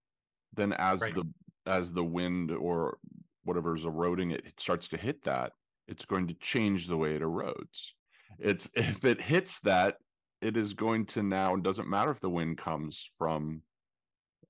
Then 0.54 0.74
as 0.74 1.02
right. 1.02 1.14
the 1.14 1.24
as 1.66 1.92
the 1.92 2.04
wind 2.04 2.52
or 2.52 2.98
whatever 3.44 3.76
is 3.76 3.86
eroding 3.86 4.32
it, 4.32 4.46
it 4.46 4.60
starts 4.60 4.88
to 4.90 4.98
hit 4.98 5.24
that 5.24 5.52
it's 5.88 6.06
going 6.06 6.28
to 6.28 6.34
change 6.36 6.88
the 6.88 6.98
way 6.98 7.16
it 7.16 7.22
erodes. 7.22 7.92
It's 8.40 8.70
if 8.76 9.06
it 9.06 9.22
hits 9.22 9.60
that 9.62 9.98
it 10.42 10.56
is 10.56 10.74
going 10.74 11.06
to 11.08 11.24
now 11.24 11.56
doesn't 11.56 11.90
matter 11.90 12.12
if 12.12 12.20
the 12.20 12.30
wind 12.30 12.58
comes 12.58 13.10
from 13.18 13.62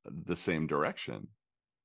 the 0.05 0.35
same 0.35 0.67
direction 0.67 1.27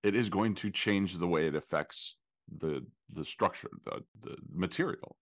it 0.03 0.15
is 0.15 0.29
going 0.29 0.55
to 0.57 0.71
change 0.71 1.19
the 1.19 1.27
way 1.27 1.47
it 1.47 1.55
affects 1.55 2.17
the 2.59 2.85
the 3.13 3.25
structure 3.25 3.71
the 3.85 4.03
the 4.21 4.37
material 4.53 5.17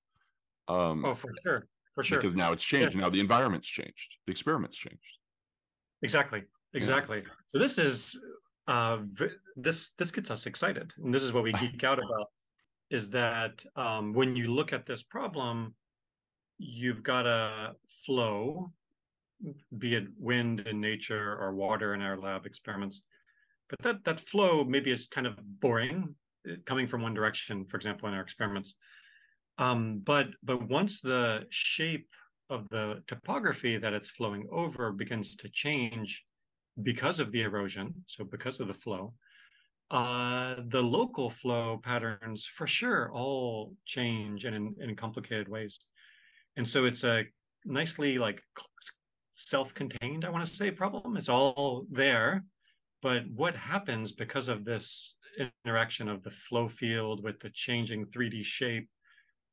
um, 0.70 1.04
oh, 1.04 1.14
for 1.14 1.30
sure, 1.42 1.66
for 1.94 2.02
sure. 2.02 2.20
Because 2.20 2.36
now 2.36 2.52
it's 2.52 2.64
changed. 2.64 2.94
Yeah. 2.94 3.02
Now 3.02 3.10
the 3.10 3.20
environment's 3.20 3.68
changed. 3.68 4.16
The 4.26 4.30
experiment's 4.30 4.76
changed. 4.76 5.00
Exactly. 6.02 6.44
Exactly. 6.74 7.18
Yeah. 7.18 7.32
So 7.46 7.58
this 7.58 7.78
is 7.78 8.16
uh, 8.68 8.98
this 9.56 9.90
this 9.98 10.10
gets 10.10 10.30
us 10.30 10.46
excited, 10.46 10.92
and 11.02 11.12
this 11.12 11.22
is 11.22 11.32
what 11.32 11.42
we 11.42 11.52
geek 11.60 11.82
out 11.84 11.98
about. 11.98 12.28
Is 12.90 13.10
that 13.10 13.64
um, 13.76 14.12
when 14.12 14.36
you 14.36 14.50
look 14.50 14.72
at 14.72 14.86
this 14.86 15.02
problem, 15.02 15.74
you've 16.58 17.02
got 17.02 17.26
a 17.26 17.74
flow, 18.04 18.72
be 19.78 19.94
it 19.94 20.04
wind 20.18 20.60
in 20.60 20.80
nature 20.80 21.36
or 21.40 21.54
water 21.54 21.94
in 21.94 22.00
our 22.00 22.16
lab 22.16 22.46
experiments, 22.46 23.02
but 23.68 23.80
that 23.82 24.04
that 24.04 24.20
flow 24.20 24.64
maybe 24.64 24.90
is 24.90 25.08
kind 25.08 25.26
of 25.26 25.34
boring, 25.60 26.14
coming 26.64 26.86
from 26.86 27.02
one 27.02 27.14
direction. 27.14 27.64
For 27.64 27.76
example, 27.76 28.08
in 28.08 28.14
our 28.14 28.22
experiments, 28.22 28.74
um, 29.60 30.00
but 30.04 30.28
but 30.42 30.68
once 30.68 31.00
the 31.00 31.46
shape 31.50 32.08
of 32.48 32.68
the 32.70 33.02
topography 33.06 33.76
that 33.76 33.92
it's 33.92 34.08
flowing 34.10 34.48
over 34.50 34.90
begins 34.90 35.36
to 35.36 35.48
change 35.50 36.24
because 36.82 37.20
of 37.20 37.30
the 37.30 37.42
erosion, 37.42 37.94
so 38.06 38.24
because 38.24 38.58
of 38.58 38.68
the 38.68 38.74
flow, 38.74 39.12
uh, 39.90 40.56
the 40.68 40.82
local 40.82 41.28
flow 41.28 41.78
patterns 41.84 42.46
for 42.46 42.66
sure 42.66 43.12
all 43.12 43.74
change 43.84 44.46
in, 44.46 44.74
in 44.80 44.96
complicated 44.96 45.46
ways. 45.46 45.78
And 46.56 46.66
so 46.66 46.86
it's 46.86 47.04
a 47.04 47.24
nicely 47.66 48.18
like 48.18 48.42
self-contained, 49.34 50.24
I 50.24 50.30
want 50.30 50.46
to 50.46 50.50
say, 50.50 50.70
problem. 50.70 51.18
It's 51.18 51.28
all 51.28 51.86
there. 51.90 52.44
But 53.02 53.24
what 53.34 53.54
happens 53.56 54.12
because 54.12 54.48
of 54.48 54.64
this 54.64 55.16
interaction 55.64 56.08
of 56.08 56.22
the 56.22 56.30
flow 56.30 56.66
field 56.66 57.22
with 57.22 57.40
the 57.40 57.50
changing 57.50 58.06
3D 58.06 58.42
shape 58.44 58.88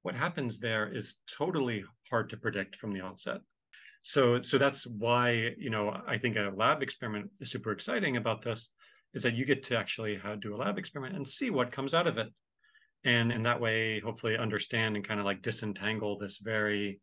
what 0.03 0.15
happens 0.15 0.59
there 0.59 0.87
is 0.93 1.15
totally 1.37 1.83
hard 2.09 2.29
to 2.29 2.37
predict 2.37 2.75
from 2.75 2.93
the 2.93 3.01
outset. 3.01 3.41
So, 4.03 4.41
so 4.41 4.57
that's 4.57 4.85
why 4.87 5.53
you 5.57 5.69
know 5.69 6.01
I 6.07 6.17
think 6.17 6.37
a 6.37 6.53
lab 6.55 6.81
experiment 6.81 7.29
is 7.39 7.51
super 7.51 7.71
exciting 7.71 8.17
about 8.17 8.41
this, 8.41 8.69
is 9.13 9.23
that 9.23 9.33
you 9.33 9.45
get 9.45 9.63
to 9.63 9.77
actually 9.77 10.19
do 10.41 10.55
a 10.55 10.57
lab 10.57 10.77
experiment 10.77 11.15
and 11.15 11.27
see 11.27 11.49
what 11.49 11.71
comes 11.71 11.93
out 11.93 12.07
of 12.07 12.17
it, 12.17 12.27
and 13.03 13.31
in 13.31 13.41
that 13.43 13.59
way, 13.59 13.99
hopefully 13.99 14.37
understand 14.37 14.95
and 14.95 15.07
kind 15.07 15.19
of 15.19 15.25
like 15.25 15.41
disentangle 15.41 16.17
this 16.17 16.37
very, 16.37 17.01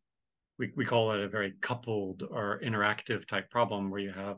we 0.59 0.73
we 0.77 0.85
call 0.85 1.13
it 1.13 1.21
a 1.21 1.29
very 1.29 1.55
coupled 1.61 2.23
or 2.31 2.61
interactive 2.65 3.27
type 3.27 3.51
problem 3.51 3.91
where 3.91 4.01
you 4.01 4.13
have 4.13 4.37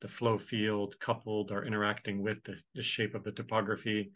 the 0.00 0.08
flow 0.08 0.36
field 0.36 0.98
coupled 0.98 1.52
or 1.52 1.64
interacting 1.64 2.22
with 2.22 2.42
the, 2.42 2.56
the 2.74 2.82
shape 2.82 3.14
of 3.14 3.22
the 3.22 3.32
topography, 3.32 4.10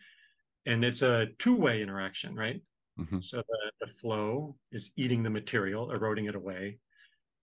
and 0.67 0.85
it's 0.85 1.03
a 1.03 1.29
two-way 1.39 1.81
interaction, 1.81 2.35
right? 2.35 2.61
Mm-hmm. 2.99 3.21
So 3.21 3.43
the, 3.49 3.87
the 3.87 3.93
flow 3.93 4.57
is 4.73 4.91
eating 4.97 5.23
the 5.23 5.31
material, 5.31 5.93
eroding 5.93 6.27
it 6.27 6.35
away. 6.35 6.79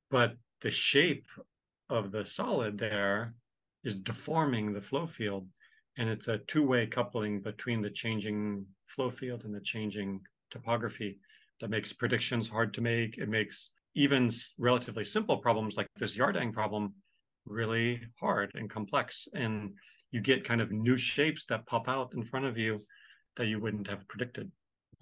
But 0.10 0.36
the 0.62 0.72
shape 0.72 1.28
of 1.90 2.12
the 2.12 2.26
solid 2.26 2.78
there 2.78 3.36
is 3.84 3.96
deforming 3.96 4.74
the 4.74 4.82
flow 4.82 5.06
field. 5.06 5.48
And 5.98 6.10
it's 6.10 6.28
a 6.28 6.40
two 6.40 6.66
way 6.66 6.88
coupling 6.88 7.42
between 7.42 7.82
the 7.82 7.90
changing 7.90 8.66
flow 8.88 9.10
field 9.10 9.44
and 9.46 9.54
the 9.54 9.62
changing 9.62 10.22
topography 10.50 11.20
that 11.60 11.70
makes 11.70 11.94
predictions 11.94 12.50
hard 12.50 12.74
to 12.74 12.82
make. 12.82 13.18
It 13.18 13.30
makes 13.30 13.72
even 13.96 14.32
relatively 14.58 15.06
simple 15.06 15.38
problems 15.38 15.78
like 15.78 15.88
this 15.98 16.18
Yardang 16.18 16.52
problem 16.52 16.94
really 17.46 18.02
hard 18.20 18.52
and 18.56 18.70
complex. 18.70 19.28
And 19.34 19.74
you 20.12 20.22
get 20.22 20.46
kind 20.46 20.62
of 20.62 20.72
new 20.72 20.98
shapes 20.98 21.46
that 21.46 21.66
pop 21.68 21.88
out 21.88 22.14
in 22.16 22.24
front 22.24 22.46
of 22.46 22.58
you 22.58 22.82
that 23.36 23.48
you 23.48 23.60
wouldn't 23.60 23.88
have 23.88 24.08
predicted. 24.08 24.52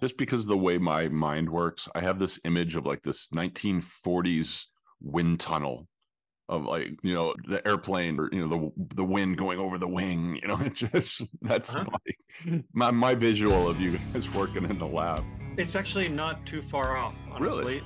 Just 0.00 0.16
because 0.16 0.44
of 0.44 0.48
the 0.48 0.56
way 0.56 0.78
my 0.78 1.08
mind 1.08 1.48
works, 1.48 1.88
I 1.94 2.00
have 2.00 2.18
this 2.18 2.38
image 2.44 2.76
of 2.76 2.86
like 2.86 3.02
this 3.02 3.28
1940s 3.28 4.66
wind 5.00 5.40
tunnel 5.40 5.88
of 6.48 6.64
like 6.64 6.98
you 7.02 7.14
know 7.14 7.34
the 7.48 7.66
airplane 7.66 8.18
or 8.18 8.28
you 8.32 8.46
know 8.46 8.72
the 8.76 8.96
the 8.96 9.04
wind 9.04 9.38
going 9.38 9.58
over 9.58 9.78
the 9.78 9.88
wing 9.88 10.38
you 10.40 10.48
know 10.48 10.58
it's 10.64 10.80
just 10.80 11.22
that's 11.42 11.74
uh-huh. 11.74 11.86
my, 12.44 12.62
my 12.72 12.90
my 12.90 13.14
visual 13.14 13.68
of 13.68 13.80
you 13.80 13.98
guys 14.12 14.30
working 14.34 14.64
in 14.64 14.78
the 14.78 14.86
lab 14.86 15.24
it's 15.56 15.76
actually 15.76 16.08
not 16.08 16.44
too 16.44 16.60
far 16.60 16.96
off 16.96 17.14
honestly 17.30 17.80
really? 17.80 17.82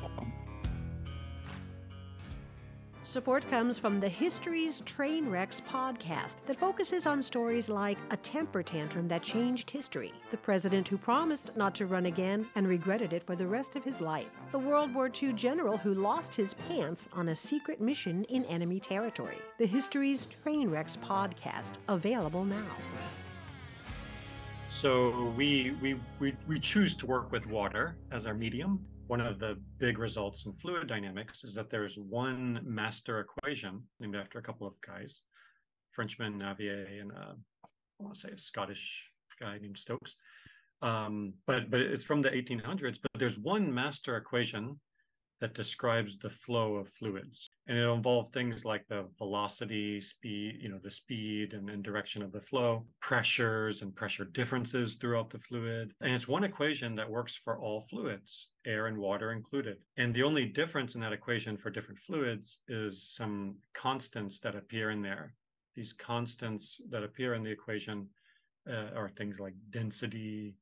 Support 3.17 3.49
comes 3.49 3.79
from 3.79 3.99
the 3.99 4.11
History's 4.11 4.83
Train 4.83 5.31
Wrecks 5.31 5.63
podcast 5.63 6.35
that 6.45 6.61
focuses 6.61 7.07
on 7.07 7.23
stories 7.23 7.71
like 7.71 7.97
a 8.11 8.17
temper 8.19 8.63
tantrum 8.63 9.09
that 9.09 9.23
changed 9.23 9.71
history, 9.71 10.13
the 10.31 10.37
president 10.37 10.87
who 10.87 10.99
promised 10.99 11.57
not 11.57 11.75
to 11.77 11.87
run 11.87 12.05
again 12.05 12.47
and 12.57 12.69
regretted 12.69 13.15
it 13.15 13.23
for 13.23 13.35
the 13.35 13.47
rest 13.47 13.75
of 13.75 13.83
his 13.83 14.03
life, 14.03 14.27
the 14.53 14.59
World 14.59 14.95
War 14.95 15.11
II 15.11 15.33
general 15.33 15.79
who 15.79 15.95
lost 15.95 16.35
his 16.35 16.53
pants 16.69 17.09
on 17.15 17.31
a 17.31 17.35
secret 17.35 17.81
mission 17.81 18.25
in 18.25 18.45
enemy 18.45 18.79
territory. 18.81 19.39
The 19.57 19.67
History's 19.67 20.27
Train 20.27 20.69
Wrecks 20.69 20.99
podcast, 20.99 21.77
available 21.89 22.45
now. 22.45 22.67
So 24.69 25.33
we, 25.39 25.75
we, 25.81 25.99
we, 26.19 26.37
we 26.47 26.61
choose 26.61 26.95
to 26.97 27.07
work 27.07 27.33
with 27.33 27.47
water 27.47 27.97
as 28.11 28.27
our 28.27 28.35
medium 28.35 28.85
one 29.07 29.21
of 29.21 29.39
the 29.39 29.57
big 29.79 29.99
results 29.99 30.47
in 30.47 30.53
fluid 30.53 30.89
dynamics 30.89 31.45
is 31.45 31.55
that 31.55 31.71
there's 31.71 31.97
one 31.99 32.61
master 32.65 33.21
equation 33.21 33.83
named 34.01 34.17
after 34.17 34.39
a 34.39 34.43
couple 34.43 34.67
of 34.67 34.75
guys, 34.81 35.21
Frenchman 35.93 36.39
Navier 36.39 37.01
and 37.01 37.13
uh, 37.13 37.35
I 37.65 38.03
want 38.03 38.15
to 38.15 38.21
say 38.21 38.31
a 38.31 38.39
Scottish 38.39 39.05
guy 39.41 39.59
named 39.59 39.79
Stokes. 39.79 40.17
Um, 40.83 41.35
but 41.47 41.71
but 41.71 41.81
it's 41.81 42.05
from 42.05 42.21
the 42.21 42.31
1800s. 42.31 42.99
But 43.01 43.19
there's 43.19 43.39
one 43.39 43.73
master 43.73 44.17
equation 44.17 44.79
that 45.41 45.55
describes 45.55 46.19
the 46.19 46.31
flow 46.31 46.77
of 46.77 46.89
fluids. 46.89 47.46
And 47.69 47.77
it'll 47.77 47.97
involve 47.97 48.29
things 48.29 48.65
like 48.65 48.87
the 48.87 49.07
velocity, 49.19 50.01
speed, 50.01 50.59
you 50.61 50.69
know, 50.69 50.79
the 50.83 50.91
speed 50.91 51.53
and, 51.53 51.69
and, 51.69 51.83
direction 51.83 52.23
of 52.23 52.31
the 52.31 52.41
flow, 52.41 52.87
pressures 53.01 53.83
and 53.83 53.95
pressure 53.95 54.25
differences 54.25 54.95
throughout 54.95 55.31
the 55.31 55.41
fluid. 55.41 55.93
And 56.01 56.13
it's 56.13 56.29
one 56.29 56.45
equation 56.45 56.95
that 56.97 57.11
works 57.11 57.35
for 57.35 57.59
all 57.59 57.87
fluids, 57.91 58.51
air 58.65 58.87
and 58.87 58.97
water 58.99 59.33
included. 59.33 59.79
And 59.97 60.15
the 60.15 60.23
only 60.23 60.47
difference 60.47 60.95
in 60.95 61.01
that 61.01 61.13
equation 61.13 61.57
for 61.57 61.71
different 61.71 62.01
fluids 62.01 62.59
is 62.69 63.15
some 63.15 63.57
constants 63.75 64.39
that 64.41 64.55
appear 64.55 64.91
in 64.91 65.03
there. 65.03 65.35
These 65.75 65.93
constants 65.93 66.81
that 66.91 67.03
appear 67.03 67.35
in 67.35 67.43
the 67.43 67.51
equation 67.51 68.09
uh, 68.71 68.91
are 68.95 69.11
things 69.11 69.41
like 69.41 69.55
density 69.71 70.55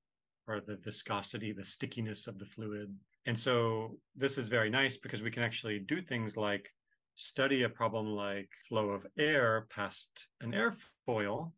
or 0.46 0.60
the 0.60 0.76
viscosity, 0.76 1.52
the 1.52 1.64
stickiness 1.64 2.26
of 2.26 2.38
the 2.38 2.46
fluid, 2.46 2.94
and 3.26 3.38
so 3.38 3.98
this 4.14 4.36
is 4.36 4.48
very 4.48 4.70
nice 4.70 4.96
because 4.96 5.22
we 5.22 5.30
can 5.30 5.42
actually 5.42 5.78
do 5.78 6.02
things 6.02 6.36
like 6.36 6.70
study 7.16 7.62
a 7.62 7.68
problem 7.68 8.06
like 8.06 8.48
flow 8.68 8.90
of 8.90 9.06
air 9.18 9.66
past 9.70 10.08
an 10.40 10.52
airfoil 10.52 11.52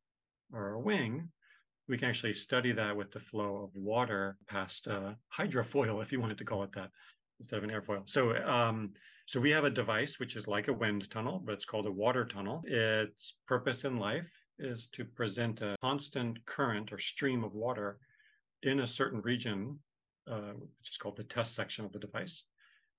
or 0.53 0.73
a 0.73 0.81
wing. 0.81 1.29
We 1.89 1.99
can 1.99 2.09
actually 2.09 2.33
study 2.33 2.73
that 2.73 2.97
with 2.97 3.13
the 3.13 3.21
flow 3.21 3.63
of 3.65 3.71
water 3.75 4.37
past 4.49 4.87
a 4.87 5.17
hydrofoil, 5.37 6.03
if 6.03 6.13
you 6.13 6.21
wanted 6.21 6.39
to 6.39 6.45
call 6.45 6.65
it 6.65 6.73
that, 6.75 6.91
instead 7.39 7.59
of 7.59 7.65
an 7.65 7.71
airfoil. 7.71 8.09
So, 8.09 8.37
um, 8.45 8.93
so 9.27 9.41
we 9.41 9.51
have 9.51 9.65
a 9.65 9.71
device 9.71 10.19
which 10.19 10.37
is 10.37 10.47
like 10.47 10.69
a 10.69 10.73
wind 10.73 11.11
tunnel, 11.11 11.43
but 11.45 11.53
it's 11.53 11.65
called 11.65 11.87
a 11.87 11.93
water 11.93 12.25
tunnel. 12.25 12.63
Its 12.67 13.35
purpose 13.47 13.85
in 13.85 13.99
life 13.99 14.31
is 14.59 14.89
to 14.93 15.05
present 15.05 15.63
a 15.63 15.77
constant 15.83 16.45
current 16.47 16.93
or 16.93 16.99
stream 16.99 17.45
of 17.45 17.55
water 17.55 17.99
in 18.63 18.81
a 18.81 18.87
certain 18.87 19.21
region 19.21 19.79
uh, 20.31 20.53
which 20.79 20.91
is 20.91 20.97
called 20.97 21.17
the 21.17 21.25
test 21.25 21.55
section 21.55 21.85
of 21.85 21.93
the 21.93 21.99
device, 21.99 22.45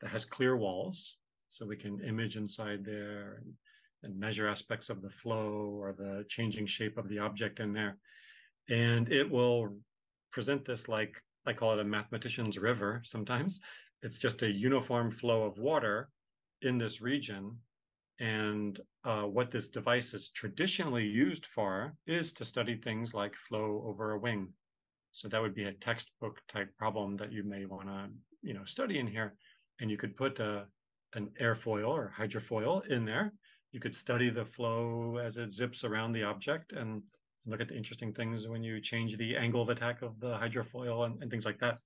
that 0.02 0.10
has 0.10 0.26
clear 0.26 0.56
walls. 0.56 1.18
So 1.50 1.66
we 1.66 1.78
can 1.78 2.02
image 2.02 2.38
inside 2.38 2.84
there 2.86 3.42
and, 3.42 3.54
and 4.04 4.20
measure 4.20 4.48
aspects 4.48 4.90
of 4.90 5.02
the 5.02 5.10
flow 5.10 5.78
or 5.82 5.94
the 5.94 6.26
changing 6.30 6.66
shape 6.66 6.98
of 6.98 7.10
the 7.10 7.20
object 7.20 7.60
in 7.60 7.74
there. 7.74 7.98
And 8.70 9.12
it 9.12 9.30
will 9.30 9.76
present 10.32 10.66
this 10.66 10.88
like 10.88 11.22
I 11.46 11.54
call 11.54 11.74
it 11.74 11.80
a 11.80 11.84
mathematician's 11.86 12.58
river 12.58 13.02
sometimes. 13.06 13.62
It's 14.04 14.18
just 14.18 14.44
a 14.44 14.52
uniform 14.52 15.10
flow 15.10 15.44
of 15.44 15.58
water 15.58 16.10
in 16.62 16.78
this 16.78 17.02
region. 17.02 17.58
And 18.20 18.80
uh, 19.06 19.24
what 19.24 19.52
this 19.52 19.70
device 19.70 20.14
is 20.14 20.30
traditionally 20.30 21.06
used 21.06 21.46
for 21.46 21.96
is 22.06 22.34
to 22.34 22.46
study 22.46 22.76
things 22.76 23.14
like 23.14 23.36
flow 23.36 23.84
over 23.88 24.12
a 24.12 24.20
wing. 24.20 24.50
So 25.14 25.30
that 25.30 25.42
would 25.42 25.56
be 25.56 25.64
a 25.64 25.74
textbook 25.74 26.42
type 26.48 26.76
problem 26.78 27.16
that 27.18 27.32
you 27.32 27.44
may 27.44 27.66
want 27.66 27.88
to, 27.88 28.10
you 28.42 28.54
know, 28.54 28.66
study 28.66 29.00
in 29.00 29.08
here. 29.08 29.36
And 29.80 29.90
you 29.90 29.98
could 29.98 30.18
put 30.18 30.40
a, 30.40 30.66
an 31.18 31.30
airfoil 31.42 31.90
or 31.90 32.14
hydrofoil 32.18 32.88
in 32.88 33.04
there. 33.04 33.34
You 33.72 33.80
could 33.80 33.96
study 33.96 34.30
the 34.30 34.46
flow 34.46 35.18
as 35.18 35.38
it 35.38 35.52
zips 35.52 35.84
around 35.84 36.14
the 36.14 36.24
object 36.24 36.72
and 36.72 37.02
look 37.46 37.60
at 37.60 37.68
the 37.68 37.76
interesting 37.76 38.14
things 38.14 38.48
when 38.48 38.64
you 38.64 38.80
change 38.80 39.18
the 39.18 39.36
angle 39.36 39.62
of 39.62 39.70
attack 39.70 40.02
of 40.02 40.20
the 40.20 40.38
hydrofoil 40.38 41.06
and, 41.06 41.22
and 41.22 41.32
things 41.32 41.46
like 41.46 41.60
that. 41.60 41.80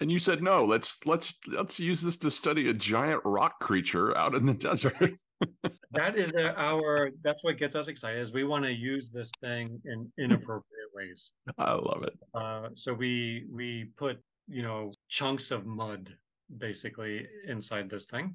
And 0.00 0.10
you 0.10 0.18
said 0.18 0.42
no. 0.42 0.64
Let's 0.64 0.96
let's 1.04 1.34
let's 1.46 1.78
use 1.78 2.00
this 2.00 2.16
to 2.18 2.30
study 2.30 2.70
a 2.70 2.74
giant 2.74 3.20
rock 3.24 3.60
creature 3.60 4.16
out 4.16 4.34
in 4.34 4.46
the 4.46 4.54
desert. 4.68 4.96
that 5.92 6.16
is 6.16 6.34
our. 6.36 7.10
That's 7.22 7.44
what 7.44 7.58
gets 7.58 7.74
us 7.74 7.88
excited. 7.88 8.20
Is 8.20 8.32
we 8.32 8.44
want 8.44 8.64
to 8.64 8.72
use 8.72 9.10
this 9.10 9.30
thing 9.42 9.78
in 9.84 10.10
inappropriate 10.18 10.90
ways. 10.94 11.32
I 11.58 11.72
love 11.72 12.02
it. 12.04 12.18
Uh, 12.34 12.68
so 12.74 12.94
we 12.94 13.44
we 13.52 13.92
put 13.98 14.18
you 14.48 14.62
know 14.62 14.90
chunks 15.10 15.50
of 15.50 15.66
mud 15.66 16.10
basically 16.58 17.26
inside 17.46 17.90
this 17.90 18.06
thing, 18.06 18.34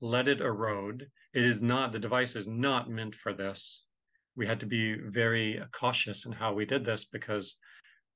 let 0.00 0.28
it 0.28 0.40
erode. 0.40 1.06
It 1.34 1.44
is 1.44 1.62
not 1.62 1.92
the 1.92 1.98
device 1.98 2.36
is 2.36 2.46
not 2.46 2.90
meant 2.90 3.14
for 3.14 3.32
this. 3.32 3.84
We 4.36 4.46
had 4.46 4.60
to 4.60 4.66
be 4.66 4.94
very 4.94 5.60
cautious 5.72 6.26
in 6.26 6.32
how 6.32 6.54
we 6.54 6.64
did 6.64 6.84
this 6.84 7.04
because 7.04 7.56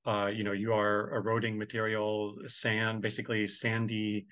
uh, 0.06 0.26
you 0.26 0.44
know 0.44 0.52
you 0.52 0.72
are 0.72 1.14
eroding 1.14 1.58
material, 1.58 2.36
sand, 2.46 3.02
basically 3.02 3.46
sandy 3.46 4.26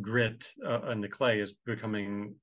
grit 0.00 0.48
uh, 0.66 0.82
and 0.84 1.02
the 1.02 1.08
clay 1.08 1.40
is 1.40 1.52
becoming 1.64 2.34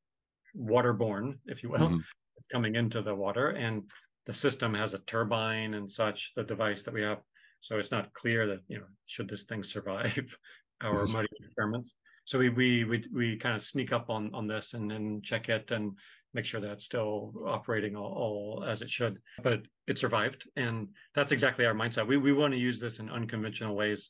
waterborne, 0.58 1.38
if 1.46 1.64
you 1.64 1.70
will. 1.70 1.80
Mm-hmm. 1.80 2.00
It's 2.38 2.48
coming 2.48 2.76
into 2.76 3.02
the 3.02 3.14
water, 3.14 3.50
and 3.50 3.84
the 4.26 4.34
system 4.34 4.74
has 4.74 4.94
a 4.94 5.00
turbine 5.00 5.74
and 5.74 5.92
such, 5.92 6.34
the 6.36 6.44
device 6.44 6.84
that 6.84 6.94
we 6.94 7.02
have. 7.02 7.20
So 7.62 7.78
it's 7.78 7.92
not 7.92 8.14
clear 8.14 8.48
that, 8.48 8.60
you 8.68 8.80
know, 8.80 8.86
should 9.06 9.30
this 9.30 9.44
thing 9.44 9.64
survive 9.76 10.38
our 10.82 11.06
muddy 11.06 11.28
experiments. 11.40 11.96
So 12.26 12.40
we, 12.40 12.50
we, 12.50 12.84
we, 12.84 13.04
we 13.14 13.38
kind 13.38 13.56
of 13.56 13.64
sneak 13.64 13.92
up 13.92 14.10
on, 14.10 14.34
on 14.34 14.48
this 14.48 14.74
and 14.74 14.90
then 14.90 15.22
check 15.24 15.50
it 15.50 15.72
and 15.72 15.94
make 16.34 16.46
sure 16.46 16.62
that 16.62 16.72
it's 16.72 16.86
still 16.86 17.34
operating 17.46 17.96
all, 17.96 18.14
all 18.14 18.66
as 18.66 18.82
it 18.82 18.90
should. 18.90 19.18
But 19.44 19.62
it 19.88 20.00
survived. 20.00 20.48
And 20.56 20.88
that's 21.16 21.32
exactly 21.32 21.66
our 21.66 21.74
mindset. 21.74 22.08
We, 22.08 22.18
we 22.18 22.32
want 22.32 22.54
to 22.54 22.60
use 22.60 22.80
this 22.80 23.00
in 23.00 23.10
unconventional 23.10 23.76
ways. 23.76 24.10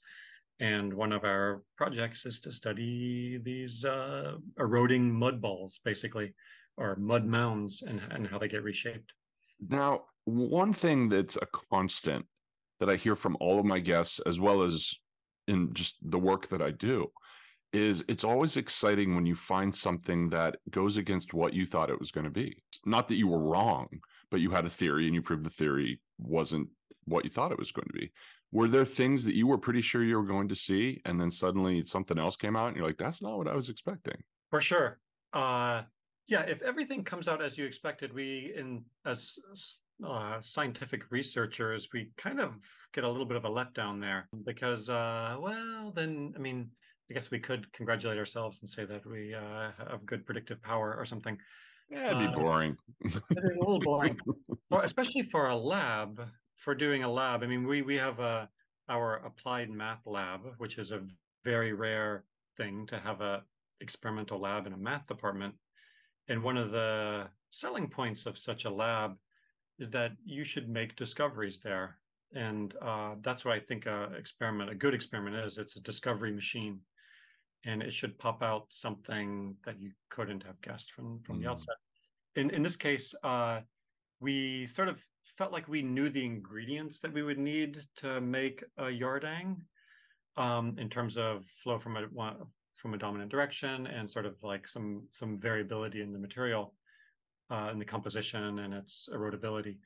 And 0.59 0.93
one 0.93 1.11
of 1.11 1.23
our 1.23 1.63
projects 1.75 2.25
is 2.27 2.39
to 2.41 2.51
study 2.51 3.39
these 3.43 3.83
uh, 3.83 4.33
eroding 4.59 5.11
mud 5.11 5.41
balls, 5.41 5.79
basically, 5.83 6.35
or 6.77 6.95
mud 6.97 7.25
mounds 7.25 7.81
and, 7.81 7.99
and 8.11 8.27
how 8.27 8.37
they 8.37 8.47
get 8.47 8.63
reshaped. 8.63 9.11
Now, 9.67 10.03
one 10.25 10.73
thing 10.73 11.09
that's 11.09 11.35
a 11.37 11.47
constant 11.71 12.25
that 12.79 12.89
I 12.89 12.95
hear 12.95 13.15
from 13.15 13.37
all 13.39 13.59
of 13.59 13.65
my 13.65 13.79
guests, 13.79 14.19
as 14.27 14.39
well 14.39 14.61
as 14.61 14.93
in 15.47 15.73
just 15.73 15.97
the 16.03 16.19
work 16.19 16.47
that 16.49 16.61
I 16.61 16.71
do, 16.71 17.11
is 17.73 18.03
it's 18.07 18.23
always 18.23 18.57
exciting 18.57 19.15
when 19.15 19.25
you 19.25 19.35
find 19.35 19.73
something 19.73 20.29
that 20.29 20.57
goes 20.69 20.97
against 20.97 21.33
what 21.33 21.53
you 21.53 21.65
thought 21.65 21.89
it 21.89 21.99
was 21.99 22.11
going 22.11 22.25
to 22.25 22.31
be. 22.31 22.55
Not 22.85 23.07
that 23.07 23.15
you 23.15 23.27
were 23.27 23.39
wrong, 23.39 23.87
but 24.29 24.41
you 24.41 24.51
had 24.51 24.65
a 24.65 24.69
theory 24.69 25.05
and 25.05 25.15
you 25.15 25.21
proved 25.21 25.45
the 25.45 25.49
theory 25.49 26.01
wasn't 26.17 26.67
what 27.05 27.23
you 27.23 27.31
thought 27.31 27.51
it 27.51 27.59
was 27.59 27.71
going 27.71 27.87
to 27.87 27.93
be. 27.93 28.11
Were 28.51 28.67
there 28.67 28.85
things 28.85 29.23
that 29.25 29.35
you 29.35 29.47
were 29.47 29.57
pretty 29.57 29.81
sure 29.81 30.03
you 30.03 30.17
were 30.17 30.25
going 30.25 30.49
to 30.49 30.55
see, 30.55 31.01
and 31.05 31.19
then 31.19 31.31
suddenly 31.31 31.83
something 31.83 32.19
else 32.19 32.35
came 32.35 32.57
out, 32.57 32.67
and 32.67 32.75
you're 32.75 32.85
like, 32.85 32.97
"That's 32.97 33.21
not 33.21 33.37
what 33.37 33.47
I 33.47 33.55
was 33.55 33.69
expecting." 33.69 34.21
For 34.49 34.59
sure. 34.59 34.99
Uh, 35.31 35.83
yeah, 36.27 36.41
if 36.41 36.61
everything 36.61 37.03
comes 37.03 37.29
out 37.29 37.41
as 37.41 37.57
you 37.57 37.65
expected, 37.65 38.13
we 38.13 38.53
in 38.57 38.83
as 39.05 39.39
uh, 40.05 40.39
scientific 40.41 41.09
researchers, 41.11 41.87
we 41.93 42.11
kind 42.17 42.39
of 42.39 42.55
get 42.93 43.03
a 43.03 43.09
little 43.09 43.25
bit 43.25 43.37
of 43.37 43.45
a 43.45 43.49
letdown 43.49 44.01
there 44.01 44.27
because, 44.43 44.89
uh, 44.89 45.37
well, 45.39 45.91
then 45.95 46.33
I 46.35 46.39
mean, 46.39 46.69
I 47.11 47.13
guess 47.13 47.29
we 47.29 47.39
could 47.39 47.69
congratulate 47.73 48.17
ourselves 48.17 48.61
and 48.61 48.69
say 48.69 48.85
that 48.85 49.05
we 49.05 49.33
uh, 49.33 49.71
have 49.77 50.05
good 50.05 50.25
predictive 50.25 50.61
power 50.61 50.95
or 50.97 51.03
something. 51.03 51.37
Yeah, 51.89 52.11
it'd 52.11 52.19
be 52.19 52.25
uh, 52.27 52.39
boring. 52.39 52.77
it's 53.01 53.17
a 53.17 53.59
little 53.59 53.81
boring, 53.81 54.17
for, 54.69 54.81
especially 54.83 55.23
for 55.23 55.49
a 55.49 55.55
lab. 55.57 56.25
For 56.55 56.73
doing 56.73 57.03
a 57.03 57.11
lab, 57.11 57.43
I 57.43 57.47
mean, 57.47 57.67
we 57.67 57.81
we 57.81 57.95
have 57.95 58.19
a 58.19 58.47
our 58.87 59.15
applied 59.25 59.69
math 59.69 60.05
lab, 60.05 60.39
which 60.57 60.77
is 60.77 60.93
a 60.93 61.01
very 61.43 61.73
rare 61.73 62.23
thing 62.55 62.85
to 62.87 62.97
have 62.97 63.19
a 63.19 63.43
experimental 63.81 64.39
lab 64.39 64.65
in 64.65 64.71
a 64.71 64.77
math 64.77 65.05
department. 65.07 65.53
And 66.29 66.41
one 66.41 66.55
of 66.55 66.71
the 66.71 67.27
selling 67.49 67.89
points 67.89 68.25
of 68.25 68.37
such 68.37 68.63
a 68.63 68.69
lab 68.69 69.17
is 69.79 69.89
that 69.89 70.13
you 70.23 70.45
should 70.45 70.69
make 70.69 70.95
discoveries 70.95 71.59
there. 71.61 71.97
And 72.33 72.73
uh, 72.81 73.15
that's 73.21 73.43
what 73.43 73.53
I 73.53 73.59
think 73.59 73.85
a 73.85 74.13
experiment, 74.17 74.69
a 74.69 74.75
good 74.75 74.93
experiment 74.93 75.35
is. 75.35 75.57
It's 75.57 75.75
a 75.75 75.81
discovery 75.81 76.31
machine, 76.31 76.79
and 77.65 77.81
it 77.81 77.93
should 77.93 78.17
pop 78.17 78.41
out 78.41 78.65
something 78.69 79.55
that 79.65 79.79
you 79.79 79.91
couldn't 80.09 80.43
have 80.43 80.59
guessed 80.61 80.91
from 80.91 81.19
from 81.23 81.37
mm. 81.37 81.43
the 81.43 81.49
outset. 81.49 81.75
In 82.35 82.49
in 82.49 82.61
this 82.61 82.75
case, 82.75 83.13
uh, 83.23 83.61
we 84.19 84.65
sort 84.65 84.87
of 84.87 84.99
felt 85.37 85.51
like 85.51 85.67
we 85.67 85.81
knew 85.81 86.09
the 86.09 86.25
ingredients 86.25 86.99
that 86.99 87.13
we 87.13 87.23
would 87.23 87.39
need 87.39 87.81
to 87.97 88.21
make 88.21 88.63
a 88.77 88.83
Yardang 88.83 89.57
um, 90.37 90.75
in 90.77 90.89
terms 90.89 91.17
of 91.17 91.45
flow 91.63 91.77
from 91.79 91.97
a 91.97 92.07
from 92.75 92.93
a 92.93 92.97
dominant 92.97 93.29
direction 93.29 93.87
and 93.87 94.09
sort 94.09 94.25
of 94.25 94.35
like 94.41 94.67
some 94.67 95.03
some 95.11 95.37
variability 95.37 96.01
in 96.01 96.11
the 96.11 96.19
material, 96.19 96.73
uh, 97.49 97.69
in 97.71 97.79
the 97.79 97.85
composition 97.85 98.59
and 98.59 98.73
its 98.73 99.07
erodibility. 99.13 99.77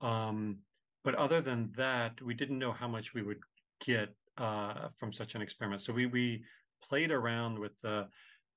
Um, 0.00 0.58
but 1.04 1.14
other 1.14 1.40
than 1.40 1.72
that, 1.76 2.20
we 2.22 2.34
didn't 2.34 2.58
know 2.58 2.72
how 2.72 2.88
much 2.88 3.14
we 3.14 3.22
would 3.22 3.40
get 3.84 4.14
uh, 4.36 4.88
from 4.98 5.12
such 5.12 5.34
an 5.34 5.42
experiment. 5.42 5.82
So 5.82 5.92
we 5.92 6.06
we 6.06 6.44
played 6.82 7.10
around 7.10 7.58
with 7.58 7.72
the 7.82 8.08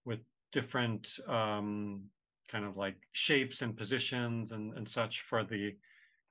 with 0.06 0.20
different 0.52 1.20
um, 1.28 2.04
kind 2.50 2.66
of 2.66 2.78
like 2.78 2.96
shapes 3.12 3.62
and 3.62 3.78
positions 3.78 4.52
and, 4.52 4.74
and 4.78 4.88
such 4.88 5.22
for 5.22 5.44
the 5.44 5.76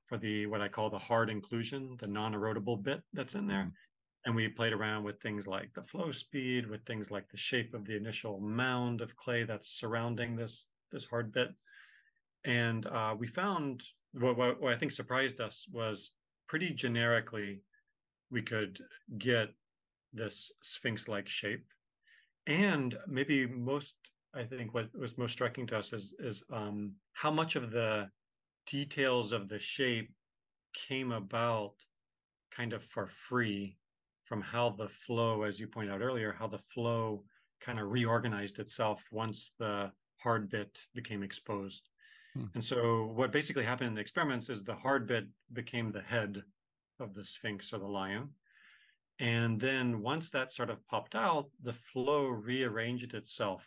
for 0.07 0.17
the 0.17 0.45
what 0.45 0.61
I 0.61 0.67
call 0.67 0.89
the 0.89 0.97
hard 0.97 1.29
inclusion, 1.29 1.97
the 1.99 2.07
non-erodible 2.07 2.83
bit 2.83 3.01
that's 3.13 3.35
in 3.35 3.47
there. 3.47 3.63
Mm-hmm. 3.63 4.25
And 4.25 4.35
we 4.35 4.47
played 4.49 4.73
around 4.73 5.03
with 5.03 5.19
things 5.19 5.47
like 5.47 5.73
the 5.73 5.81
flow 5.81 6.11
speed, 6.11 6.69
with 6.69 6.85
things 6.85 7.09
like 7.09 7.27
the 7.29 7.37
shape 7.37 7.73
of 7.73 7.85
the 7.85 7.95
initial 7.95 8.39
mound 8.39 9.01
of 9.01 9.15
clay 9.15 9.43
that's 9.45 9.79
surrounding 9.79 10.35
this 10.35 10.67
this 10.91 11.05
hard 11.05 11.31
bit. 11.31 11.49
And 12.43 12.85
uh, 12.85 13.15
we 13.17 13.27
found 13.27 13.83
what, 14.13 14.37
what, 14.37 14.61
what 14.61 14.73
I 14.73 14.77
think 14.77 14.91
surprised 14.91 15.39
us 15.39 15.65
was 15.71 16.11
pretty 16.47 16.71
generically 16.71 17.61
we 18.29 18.41
could 18.41 18.79
get 19.17 19.49
this 20.13 20.51
sphinx-like 20.61 21.29
shape. 21.29 21.65
And 22.47 22.97
maybe 23.07 23.45
most, 23.45 23.95
I 24.33 24.43
think, 24.43 24.73
what 24.73 24.89
was 24.97 25.17
most 25.17 25.33
striking 25.33 25.67
to 25.67 25.77
us 25.77 25.93
is 25.93 26.13
is 26.19 26.43
um, 26.51 26.93
how 27.13 27.31
much 27.31 27.55
of 27.55 27.71
the 27.71 28.09
details 28.67 29.31
of 29.31 29.47
the 29.47 29.59
shape 29.59 30.11
came 30.87 31.11
about 31.11 31.73
kind 32.55 32.73
of 32.73 32.83
for 32.83 33.07
free 33.07 33.77
from 34.25 34.41
how 34.41 34.69
the 34.69 34.87
flow, 34.87 35.43
as 35.43 35.59
you 35.59 35.67
pointed 35.67 35.91
out 35.91 36.01
earlier, 36.01 36.31
how 36.31 36.47
the 36.47 36.57
flow 36.57 37.23
kind 37.59 37.79
of 37.79 37.91
reorganized 37.91 38.59
itself 38.59 39.03
once 39.11 39.51
the 39.59 39.91
hard 40.23 40.49
bit 40.49 40.77
became 40.95 41.23
exposed. 41.23 41.89
Hmm. 42.33 42.45
And 42.55 42.63
so 42.63 43.11
what 43.13 43.31
basically 43.31 43.65
happened 43.65 43.89
in 43.89 43.95
the 43.95 44.01
experiments 44.01 44.49
is 44.49 44.63
the 44.63 44.75
hard 44.75 45.07
bit 45.07 45.25
became 45.53 45.91
the 45.91 46.01
head 46.01 46.41
of 46.99 47.13
the 47.13 47.23
Sphinx 47.23 47.73
or 47.73 47.79
the 47.79 47.85
lion. 47.85 48.29
And 49.21 49.59
then 49.59 50.01
once 50.01 50.31
that 50.31 50.51
sort 50.51 50.71
of 50.71 50.83
popped 50.87 51.13
out, 51.13 51.47
the 51.61 51.73
flow 51.73 52.25
rearranged 52.25 53.13
itself, 53.13 53.63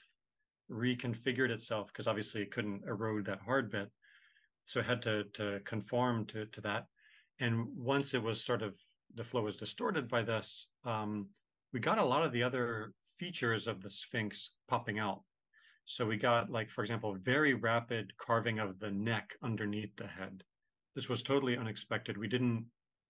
reconfigured 0.68 1.50
itself, 1.50 1.86
because 1.86 2.08
obviously 2.08 2.42
it 2.42 2.50
couldn't 2.50 2.82
erode 2.88 3.24
that 3.26 3.40
hard 3.40 3.70
bit. 3.70 3.88
So 4.64 4.80
it 4.80 4.86
had 4.86 5.00
to, 5.02 5.22
to 5.34 5.60
conform 5.64 6.26
to, 6.26 6.46
to 6.46 6.60
that. 6.62 6.86
And 7.38 7.68
once 7.76 8.14
it 8.14 8.22
was 8.22 8.44
sort 8.44 8.62
of 8.62 8.74
the 9.14 9.22
flow 9.22 9.42
was 9.42 9.54
distorted 9.54 10.08
by 10.08 10.22
this, 10.22 10.66
um, 10.84 11.28
we 11.72 11.78
got 11.78 11.98
a 11.98 12.04
lot 12.04 12.24
of 12.24 12.32
the 12.32 12.42
other 12.42 12.92
features 13.16 13.68
of 13.68 13.80
the 13.80 13.90
Sphinx 13.90 14.50
popping 14.66 14.98
out. 14.98 15.22
So 15.84 16.04
we 16.04 16.16
got, 16.16 16.50
like, 16.50 16.68
for 16.68 16.82
example, 16.82 17.14
very 17.22 17.54
rapid 17.54 18.12
carving 18.18 18.58
of 18.58 18.80
the 18.80 18.90
neck 18.90 19.30
underneath 19.40 19.94
the 19.94 20.08
head. 20.08 20.42
This 20.96 21.08
was 21.08 21.22
totally 21.22 21.56
unexpected. 21.56 22.18
We 22.18 22.26
didn't 22.26 22.66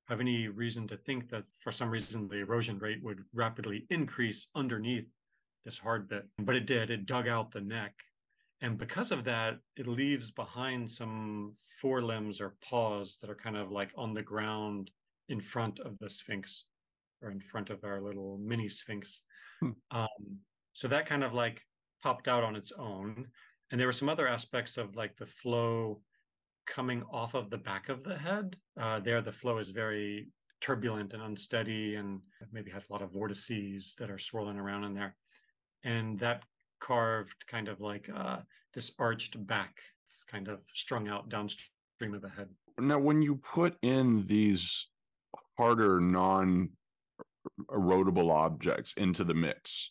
have 0.08 0.20
any 0.20 0.48
reason 0.48 0.86
to 0.88 0.96
think 0.96 1.30
that 1.30 1.44
for 1.60 1.72
some 1.72 1.90
reason 1.90 2.28
the 2.28 2.38
erosion 2.38 2.78
rate 2.78 3.02
would 3.02 3.24
rapidly 3.32 3.86
increase 3.90 4.48
underneath 4.54 5.06
this 5.64 5.78
hard 5.78 6.08
bit, 6.08 6.26
but 6.38 6.54
it 6.54 6.66
did. 6.66 6.90
It 6.90 7.06
dug 7.06 7.26
out 7.26 7.50
the 7.50 7.60
neck. 7.60 7.94
And 8.60 8.78
because 8.78 9.10
of 9.10 9.24
that, 9.24 9.58
it 9.76 9.86
leaves 9.86 10.30
behind 10.30 10.90
some 10.90 11.52
forelimbs 11.80 12.40
or 12.40 12.56
paws 12.62 13.18
that 13.20 13.30
are 13.30 13.34
kind 13.34 13.56
of 13.56 13.70
like 13.70 13.90
on 13.96 14.14
the 14.14 14.22
ground 14.22 14.90
in 15.28 15.40
front 15.40 15.80
of 15.80 15.98
the 15.98 16.08
Sphinx 16.08 16.64
or 17.22 17.30
in 17.30 17.40
front 17.40 17.70
of 17.70 17.82
our 17.84 18.00
little 18.00 18.38
mini 18.38 18.68
Sphinx. 18.68 19.22
Hmm. 19.60 19.70
Um, 19.90 20.38
so 20.72 20.88
that 20.88 21.06
kind 21.06 21.24
of 21.24 21.34
like 21.34 21.62
popped 22.02 22.28
out 22.28 22.44
on 22.44 22.56
its 22.56 22.72
own. 22.72 23.26
And 23.70 23.80
there 23.80 23.88
were 23.88 23.92
some 23.92 24.08
other 24.08 24.28
aspects 24.28 24.76
of 24.76 24.96
like 24.96 25.16
the 25.16 25.26
flow 25.26 26.00
coming 26.66 27.02
off 27.12 27.34
of 27.34 27.50
the 27.50 27.58
back 27.58 27.88
of 27.88 28.02
the 28.02 28.16
head. 28.16 28.56
Uh, 28.80 29.00
there, 29.00 29.20
the 29.20 29.32
flow 29.32 29.58
is 29.58 29.70
very 29.70 30.28
turbulent 30.60 31.12
and 31.12 31.22
unsteady 31.22 31.96
and 31.96 32.20
maybe 32.52 32.70
has 32.70 32.86
a 32.88 32.92
lot 32.92 33.02
of 33.02 33.12
vortices 33.12 33.94
that 33.98 34.10
are 34.10 34.18
swirling 34.18 34.58
around 34.58 34.84
in 34.84 34.94
there. 34.94 35.14
And 35.84 36.18
that 36.20 36.42
carved 36.80 37.46
kind 37.46 37.68
of 37.68 37.80
like 37.80 38.08
uh, 38.14 38.38
this 38.72 38.90
arched 38.98 39.46
back. 39.46 39.76
It's 40.04 40.24
kind 40.24 40.48
of 40.48 40.60
strung 40.74 41.08
out 41.08 41.28
downstream 41.28 42.14
of 42.14 42.22
the 42.22 42.28
head. 42.28 42.48
Now, 42.78 42.98
when 42.98 43.22
you 43.22 43.36
put 43.36 43.76
in 43.82 44.26
these 44.26 44.86
harder 45.56 46.00
non 46.00 46.70
erodible 47.70 48.30
objects 48.30 48.94
into 48.96 49.24
the 49.24 49.34
mix. 49.34 49.90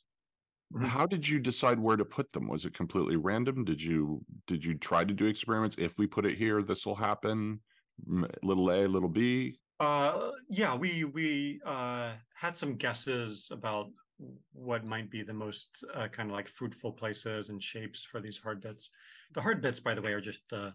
How 0.81 1.05
did 1.05 1.27
you 1.27 1.39
decide 1.39 1.79
where 1.79 1.97
to 1.97 2.05
put 2.05 2.31
them? 2.31 2.47
Was 2.47 2.65
it 2.65 2.73
completely 2.73 3.15
random? 3.15 3.63
Did 3.63 3.81
you 3.81 4.23
did 4.47 4.63
you 4.63 4.75
try 4.75 5.03
to 5.03 5.13
do 5.13 5.25
experiments? 5.25 5.75
If 5.79 5.97
we 5.97 6.07
put 6.07 6.25
it 6.25 6.37
here 6.37 6.61
this 6.63 6.85
will 6.85 6.95
happen 6.95 7.61
little 8.41 8.71
a 8.71 8.87
little 8.87 9.09
b? 9.09 9.55
Uh 9.79 10.31
yeah 10.49 10.75
we 10.75 11.03
we 11.03 11.61
uh 11.65 12.13
had 12.35 12.57
some 12.57 12.75
guesses 12.75 13.49
about 13.51 13.87
what 14.53 14.85
might 14.85 15.09
be 15.09 15.21
the 15.23 15.33
most 15.33 15.67
uh, 15.93 16.07
kind 16.07 16.29
of 16.29 16.35
like 16.35 16.47
fruitful 16.47 16.91
places 16.93 17.49
and 17.49 17.61
shapes 17.61 18.03
for 18.03 18.21
these 18.21 18.37
hard 18.37 18.61
bits. 18.61 18.89
The 19.33 19.41
hard 19.41 19.61
bits 19.61 19.79
by 19.79 19.95
the 19.95 20.01
way 20.01 20.13
are 20.13 20.21
just 20.21 20.41
uh, 20.53 20.71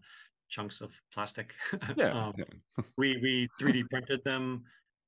chunks 0.49 0.81
of 0.81 1.01
plastic. 1.13 1.55
Yeah. 1.97 2.11
um, 2.11 2.35
we 2.97 3.17
we 3.19 3.49
3D 3.61 3.89
printed 3.91 4.23
them 4.25 4.65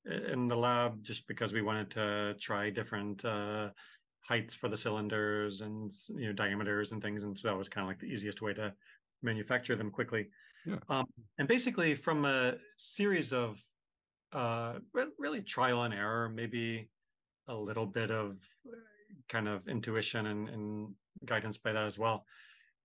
in 0.07 0.49
the 0.49 0.57
lab 0.57 1.03
just 1.03 1.27
because 1.27 1.53
we 1.53 1.63
wanted 1.63 1.91
to 1.91 2.37
try 2.41 2.71
different 2.71 3.25
uh, 3.25 3.71
heights 4.21 4.55
for 4.55 4.69
the 4.69 4.77
cylinders 4.77 5.61
and 5.61 5.93
you 6.09 6.27
know 6.27 6.33
diameters 6.33 6.93
and 6.93 7.03
things, 7.03 7.23
and 7.23 7.39
so 7.39 7.49
that 7.49 7.57
was 7.57 7.69
kind 7.69 7.85
of 7.85 7.89
like 7.89 7.99
the 7.99 8.07
easiest 8.07 8.43
way 8.43 8.53
to 8.55 8.73
manufacture 9.23 9.77
them 9.77 9.91
quickly. 9.91 10.29
Yeah. 10.67 10.77
Um, 10.89 11.07
and 11.39 11.49
basically, 11.49 11.95
from 11.95 12.25
a 12.25 12.57
series 12.77 13.33
of 13.33 13.61
uh, 14.33 14.75
really 15.19 15.43
trial 15.43 15.83
and 15.83 15.95
error, 15.95 16.29
maybe 16.29 16.89
a 17.49 17.55
little 17.55 17.87
bit 17.87 18.11
of 18.11 18.39
kind 19.29 19.49
of 19.49 19.67
intuition 19.69 20.27
and, 20.27 20.49
and 20.49 20.95
guidance 21.25 21.57
by 21.57 21.73
that 21.73 21.85
as 21.85 21.99
well, 21.99 22.25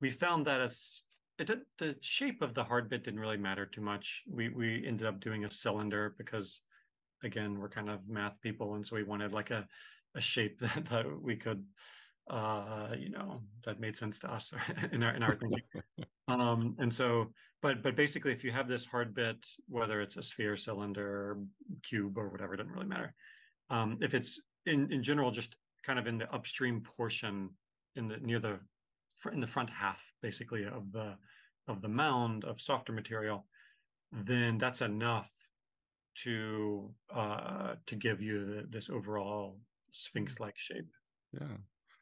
we 0.02 0.10
found 0.10 0.46
that 0.48 0.62
as 0.62 1.02
it 1.38 1.48
did, 1.48 1.62
the 1.80 1.96
shape 2.00 2.42
of 2.42 2.54
the 2.54 2.64
hard 2.64 2.90
bit 2.90 3.04
didn't 3.04 3.20
really 3.20 3.38
matter 3.38 3.66
too 3.66 3.82
much. 3.82 4.24
We 4.30 4.50
we 4.50 4.86
ended 4.88 5.06
up 5.06 5.20
doing 5.20 5.46
a 5.46 5.52
cylinder 5.52 6.16
because 6.18 6.62
again 7.24 7.60
we're 7.60 7.70
kind 7.70 7.90
of 7.90 8.08
math 8.08 8.40
people 8.42 8.76
and 8.76 8.86
so 8.86 8.96
we 8.96 9.04
wanted 9.04 9.34
like 9.34 9.52
a 9.52 9.68
a 10.16 10.22
shape 10.22 10.60
that, 10.60 10.86
that 10.90 11.06
we 11.22 11.36
could 11.36 11.64
uh 12.30 12.90
you 12.98 13.10
know 13.12 13.40
that 13.66 13.80
made 13.80 13.96
sense 13.96 14.18
to 14.18 14.32
us 14.32 14.52
in 14.92 15.04
our 15.04 15.16
in 15.16 15.22
our 15.22 15.36
thinking. 15.36 15.62
Um 16.28 16.76
and 16.80 16.92
so 16.92 17.32
but 17.62 17.84
but 17.84 17.96
basically 17.96 18.32
if 18.32 18.44
you 18.44 18.52
have 18.52 18.68
this 18.68 18.86
hard 18.86 19.14
bit 19.14 19.38
whether 19.68 20.02
it's 20.02 20.18
a 20.18 20.24
sphere 20.24 20.58
cylinder 20.58 21.38
cube 21.84 22.18
or 22.18 22.30
whatever 22.30 22.56
it 22.56 22.58
doesn't 22.58 22.74
really 22.74 22.88
matter. 22.88 23.14
Um 23.70 24.00
if 24.02 24.16
it's 24.16 24.42
in 24.66 24.92
in 24.92 25.04
general 25.04 25.30
just 25.30 25.56
kind 25.84 26.00
of 26.00 26.08
in 26.08 26.18
the 26.18 26.32
upstream 26.34 26.82
portion 26.82 27.52
in 27.96 28.08
the 28.08 28.18
near 28.18 28.40
the 28.40 28.60
in 29.32 29.40
the 29.40 29.48
front 29.48 29.70
half 29.70 30.04
basically 30.24 30.66
of 30.66 30.92
the 30.92 31.16
of 31.68 31.82
the 31.84 31.88
mound 31.88 32.44
of 32.44 32.60
softer 32.60 32.92
material 32.92 33.46
then 34.12 34.58
that's 34.58 34.82
enough 34.82 35.30
to 36.16 36.90
uh, 37.14 37.76
to 37.86 37.96
give 37.96 38.22
you 38.22 38.46
the, 38.46 38.68
this 38.70 38.90
overall 38.90 39.58
sphinx-like 39.96 40.58
shape. 40.58 40.90
Yeah. 41.34 41.58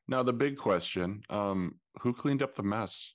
Now 0.08 0.24
the 0.24 0.34
big 0.34 0.58
question: 0.58 1.24
um, 1.30 1.76
Who 2.02 2.14
cleaned 2.14 2.44
up 2.44 2.56
the 2.56 2.64
mess? 2.64 3.14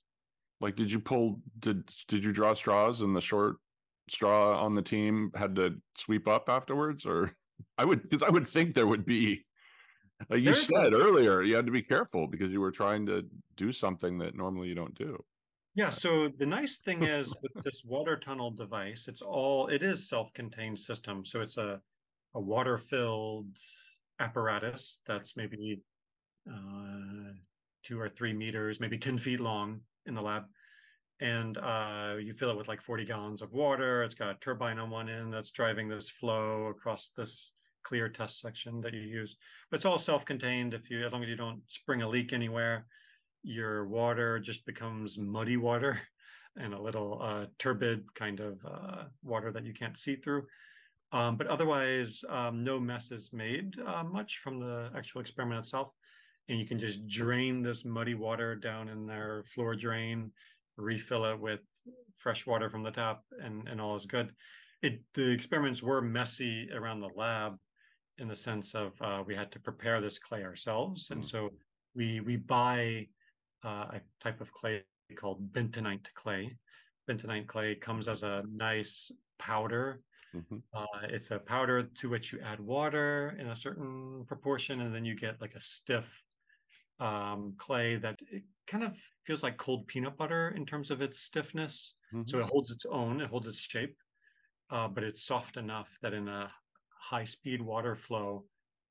Like, 0.61 0.75
did 0.75 0.91
you 0.91 0.99
pull? 0.99 1.41
Did 1.59 1.89
did 2.07 2.23
you 2.23 2.31
draw 2.31 2.53
straws 2.53 3.01
and 3.01 3.15
the 3.15 3.21
short 3.21 3.57
straw 4.09 4.59
on 4.63 4.73
the 4.73 4.81
team 4.81 5.31
had 5.35 5.55
to 5.55 5.75
sweep 5.95 6.27
up 6.27 6.49
afterwards? 6.49 7.05
Or 7.05 7.35
I 7.77 7.85
would 7.85 8.03
because 8.03 8.23
I 8.23 8.29
would 8.29 8.47
think 8.47 8.73
there 8.73 8.87
would 8.87 9.05
be. 9.05 9.45
Like 10.29 10.39
you 10.39 10.45
There's 10.45 10.67
said 10.67 10.91
a, 10.91 10.97
earlier, 10.97 11.41
you 11.43 11.55
had 11.55 11.65
to 11.65 11.71
be 11.71 11.81
careful 11.81 12.27
because 12.27 12.51
you 12.51 12.59
were 12.59 12.71
trying 12.71 13.05
to 13.05 13.23
do 13.55 13.71
something 13.71 14.17
that 14.17 14.35
normally 14.35 14.67
you 14.67 14.75
don't 14.75 14.93
do. 14.93 15.17
Yeah. 15.75 15.91
So 15.91 16.27
the 16.37 16.45
nice 16.45 16.75
thing 16.77 17.03
is 17.03 17.33
with 17.41 17.63
this 17.63 17.83
water 17.85 18.17
tunnel 18.17 18.51
device, 18.51 19.07
it's 19.07 19.21
all 19.21 19.67
it 19.67 19.81
is 19.81 20.09
self-contained 20.09 20.77
system. 20.77 21.23
So 21.23 21.39
it's 21.39 21.57
a 21.57 21.79
a 22.35 22.39
water-filled 22.39 23.47
apparatus 24.19 24.99
that's 25.07 25.35
maybe 25.35 25.81
uh, 26.49 27.33
two 27.83 27.99
or 27.99 28.09
three 28.09 28.33
meters, 28.33 28.79
maybe 28.79 28.97
10 28.97 29.17
feet 29.17 29.39
long 29.39 29.81
in 30.05 30.13
the 30.13 30.21
lab. 30.21 30.43
And 31.21 31.57
uh, 31.57 32.15
you 32.19 32.33
fill 32.33 32.51
it 32.51 32.57
with 32.57 32.67
like 32.67 32.81
40 32.81 33.05
gallons 33.05 33.41
of 33.41 33.51
water. 33.51 34.03
It's 34.03 34.15
got 34.15 34.29
a 34.29 34.39
turbine 34.39 34.79
on 34.79 34.89
one 34.89 35.09
end 35.09 35.33
that's 35.33 35.51
driving 35.51 35.89
this 35.89 36.09
flow 36.09 36.67
across 36.67 37.11
this 37.17 37.51
clear 37.83 38.07
test 38.09 38.39
section 38.39 38.81
that 38.81 38.93
you 38.93 39.01
use. 39.01 39.35
But 39.69 39.77
it's 39.77 39.85
all 39.85 39.97
self-contained. 39.97 40.73
If 40.73 40.89
you, 40.89 41.03
as 41.03 41.11
long 41.11 41.23
as 41.23 41.29
you 41.29 41.35
don't 41.35 41.61
spring 41.67 42.01
a 42.01 42.07
leak 42.07 42.31
anywhere, 42.31 42.85
your 43.43 43.87
water 43.87 44.39
just 44.39 44.65
becomes 44.65 45.17
muddy 45.17 45.57
water 45.57 45.99
and 46.55 46.73
a 46.73 46.81
little 46.81 47.21
uh, 47.21 47.45
turbid 47.57 48.03
kind 48.15 48.39
of 48.39 48.59
uh, 48.65 49.03
water 49.23 49.51
that 49.51 49.65
you 49.65 49.73
can't 49.73 49.97
see 49.97 50.15
through. 50.15 50.45
Um, 51.11 51.37
but 51.37 51.47
otherwise, 51.47 52.23
um, 52.29 52.63
no 52.63 52.79
mess 52.79 53.11
is 53.11 53.31
made 53.33 53.75
uh, 53.85 54.03
much 54.03 54.37
from 54.39 54.59
the 54.59 54.91
actual 54.95 55.21
experiment 55.21 55.59
itself. 55.59 55.91
And 56.47 56.59
you 56.59 56.65
can 56.65 56.79
just 56.79 57.07
drain 57.07 57.61
this 57.61 57.85
muddy 57.85 58.15
water 58.15 58.55
down 58.55 58.89
in 58.89 59.05
their 59.05 59.43
floor 59.53 59.75
drain, 59.75 60.31
refill 60.77 61.25
it 61.25 61.39
with 61.39 61.59
fresh 62.17 62.45
water 62.45 62.69
from 62.69 62.83
the 62.83 62.91
tap, 62.91 63.21
and, 63.41 63.67
and 63.67 63.79
all 63.79 63.95
is 63.95 64.05
good. 64.05 64.31
It, 64.81 65.01
the 65.13 65.29
experiments 65.31 65.83
were 65.83 66.01
messy 66.01 66.69
around 66.73 67.01
the 67.01 67.09
lab 67.15 67.57
in 68.17 68.27
the 68.27 68.35
sense 68.35 68.75
of 68.75 68.93
uh, 69.01 69.23
we 69.25 69.35
had 69.35 69.51
to 69.53 69.59
prepare 69.59 70.01
this 70.01 70.19
clay 70.19 70.43
ourselves. 70.43 71.09
And 71.11 71.21
mm. 71.21 71.29
so 71.29 71.49
we, 71.95 72.19
we 72.19 72.35
buy 72.35 73.07
uh, 73.63 73.85
a 73.93 74.01
type 74.21 74.41
of 74.41 74.51
clay 74.53 74.83
called 75.15 75.51
bentonite 75.53 76.13
clay. 76.13 76.55
Bentonite 77.09 77.47
clay 77.47 77.75
comes 77.75 78.07
as 78.07 78.23
a 78.23 78.43
nice 78.51 79.11
powder 79.39 80.01
Mm-hmm. 80.35 80.57
Uh, 80.73 81.07
it's 81.09 81.31
a 81.31 81.39
powder 81.39 81.83
to 81.83 82.09
which 82.09 82.31
you 82.31 82.39
add 82.41 82.59
water 82.59 83.35
in 83.39 83.47
a 83.47 83.55
certain 83.55 84.25
proportion, 84.27 84.81
and 84.81 84.93
then 84.93 85.05
you 85.05 85.15
get 85.15 85.41
like 85.41 85.55
a 85.55 85.61
stiff 85.61 86.05
um, 86.99 87.53
clay 87.57 87.95
that 87.95 88.19
it 88.31 88.43
kind 88.67 88.83
of 88.83 88.95
feels 89.25 89.41
like 89.41 89.57
cold 89.57 89.87
peanut 89.87 90.17
butter 90.17 90.53
in 90.55 90.65
terms 90.65 90.91
of 90.91 91.01
its 91.01 91.21
stiffness. 91.21 91.93
Mm-hmm. 92.13 92.27
So 92.27 92.39
it 92.39 92.45
holds 92.45 92.71
its 92.71 92.85
own, 92.85 93.21
it 93.21 93.29
holds 93.29 93.47
its 93.47 93.59
shape, 93.59 93.95
uh, 94.69 94.87
but 94.87 95.03
it's 95.03 95.25
soft 95.25 95.57
enough 95.57 95.97
that 96.01 96.13
in 96.13 96.27
a 96.27 96.51
high 96.99 97.23
speed 97.23 97.61
water 97.61 97.95
flow, 97.95 98.45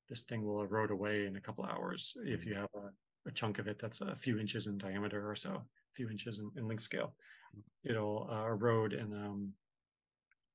this 0.09 0.23
thing 0.23 0.43
will 0.43 0.61
erode 0.61 0.91
away 0.91 1.25
in 1.25 1.35
a 1.35 1.41
couple 1.41 1.63
hours 1.63 2.13
if 2.25 2.45
you 2.45 2.55
have 2.55 2.69
a, 2.75 3.29
a, 3.29 3.31
chunk 3.31 3.59
of 3.59 3.67
it 3.67 3.77
that's 3.79 4.01
a 4.01 4.15
few 4.15 4.39
inches 4.39 4.65
in 4.65 4.77
diameter 4.77 5.29
or 5.29 5.35
so, 5.35 5.51
a 5.51 5.93
few 5.95 6.09
inches 6.09 6.39
in, 6.39 6.49
in 6.57 6.67
length 6.67 6.83
scale. 6.83 7.13
Mm-hmm. 7.55 7.91
It'll 7.91 8.27
uh, 8.29 8.45
erode 8.47 8.93
in 8.93 9.13
um, 9.13 9.53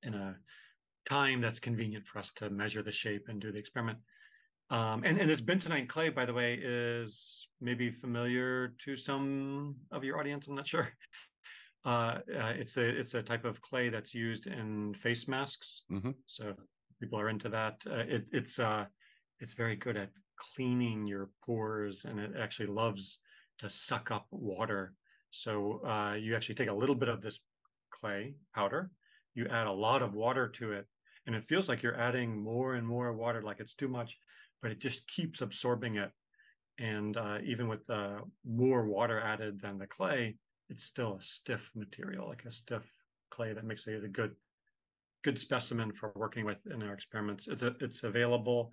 in 0.03 0.15
a 0.15 0.37
time 1.07 1.41
that's 1.41 1.61
convenient 1.61 2.07
for 2.07 2.19
us 2.19 2.33
to 2.37 2.51
measure 2.51 2.83
the 2.83 2.93
shape 2.93 3.27
and 3.29 3.41
do 3.41 3.53
the 3.53 3.59
experiment. 3.59 3.99
Um, 4.71 5.03
and, 5.05 5.19
and 5.19 5.29
this 5.29 5.41
bentonite 5.41 5.89
clay, 5.89 6.09
by 6.09 6.25
the 6.25 6.33
way, 6.33 6.55
is 6.63 7.49
maybe 7.61 7.91
familiar 7.91 8.75
to 8.85 8.97
some 8.97 9.77
of 9.93 10.05
your 10.05 10.19
audience. 10.19 10.47
I'm 10.47 10.55
not 10.55 10.67
sure. 10.67 10.89
Uh, 11.87 12.21
uh, 12.41 12.55
it's 12.57 12.79
a 12.79 12.83
it's 12.83 13.13
a 13.13 13.23
type 13.23 13.45
of 13.45 13.61
clay 13.61 13.91
that's 13.91 14.15
used 14.15 14.47
in 14.47 14.95
face 14.95 15.29
masks. 15.29 15.83
Mm-hmm. 15.93 16.13
So 16.25 16.55
people 16.99 17.21
are 17.21 17.29
into 17.29 17.51
that. 17.51 17.75
Uh, 17.87 18.05
it, 18.09 18.25
it's 18.33 18.59
uh, 18.59 18.87
it's 19.41 19.53
very 19.53 19.77
good 19.77 19.99
at 19.99 20.09
cleaning 20.39 21.07
your 21.07 21.29
pores, 21.45 22.07
and 22.07 22.19
it 22.19 22.31
actually 22.41 22.69
loves 22.69 23.19
to 23.59 23.69
suck 23.69 24.11
up 24.11 24.27
water. 24.31 24.95
So 25.31 25.85
uh, 25.87 26.15
you 26.15 26.35
actually 26.35 26.55
take 26.55 26.71
a 26.71 26.75
little 26.75 26.95
bit 26.95 27.11
of 27.11 27.21
this 27.21 27.39
clay 27.91 28.35
powder, 28.55 28.91
you 29.35 29.47
add 29.49 29.67
a 29.67 29.73
lot 29.73 30.03
of 30.03 30.15
water 30.15 30.49
to 30.49 30.73
it, 30.73 30.87
and 31.27 31.35
it 31.35 31.45
feels 31.45 31.69
like 31.69 31.83
you're 31.83 32.01
adding 32.01 32.43
more 32.43 32.75
and 32.75 32.87
more 32.87 33.13
water 33.13 33.43
like 33.43 33.61
it's 33.61 33.75
too 33.75 33.89
much 33.89 34.19
but 34.63 34.71
it 34.71 34.79
just 34.79 35.07
keeps 35.07 35.43
absorbing 35.43 35.97
it. 35.97 36.11
And 36.79 37.19
uh, 37.19 37.39
even 37.45 37.69
with 37.69 37.89
uh, 37.91 38.21
more 38.47 38.87
water 38.87 39.21
added 39.21 39.61
than 39.61 39.79
the 39.79 39.87
clay 39.87 40.37
it's 40.71 40.85
still 40.85 41.17
a 41.17 41.23
stiff 41.23 41.71
material 41.75 42.27
like 42.27 42.45
a 42.47 42.51
stiff 42.51 42.83
clay 43.31 43.53
that 43.53 43.65
makes 43.65 43.87
it 43.87 44.03
a 44.03 44.09
good 44.09 44.35
good 45.23 45.39
specimen 45.39 45.93
for 45.93 46.13
working 46.15 46.45
with 46.45 46.61
in 46.67 46.83
our 46.83 46.93
experiments. 46.93 47.49
It's 47.49 47.63
a, 47.63 47.75
it's 47.81 48.03
available 48.03 48.73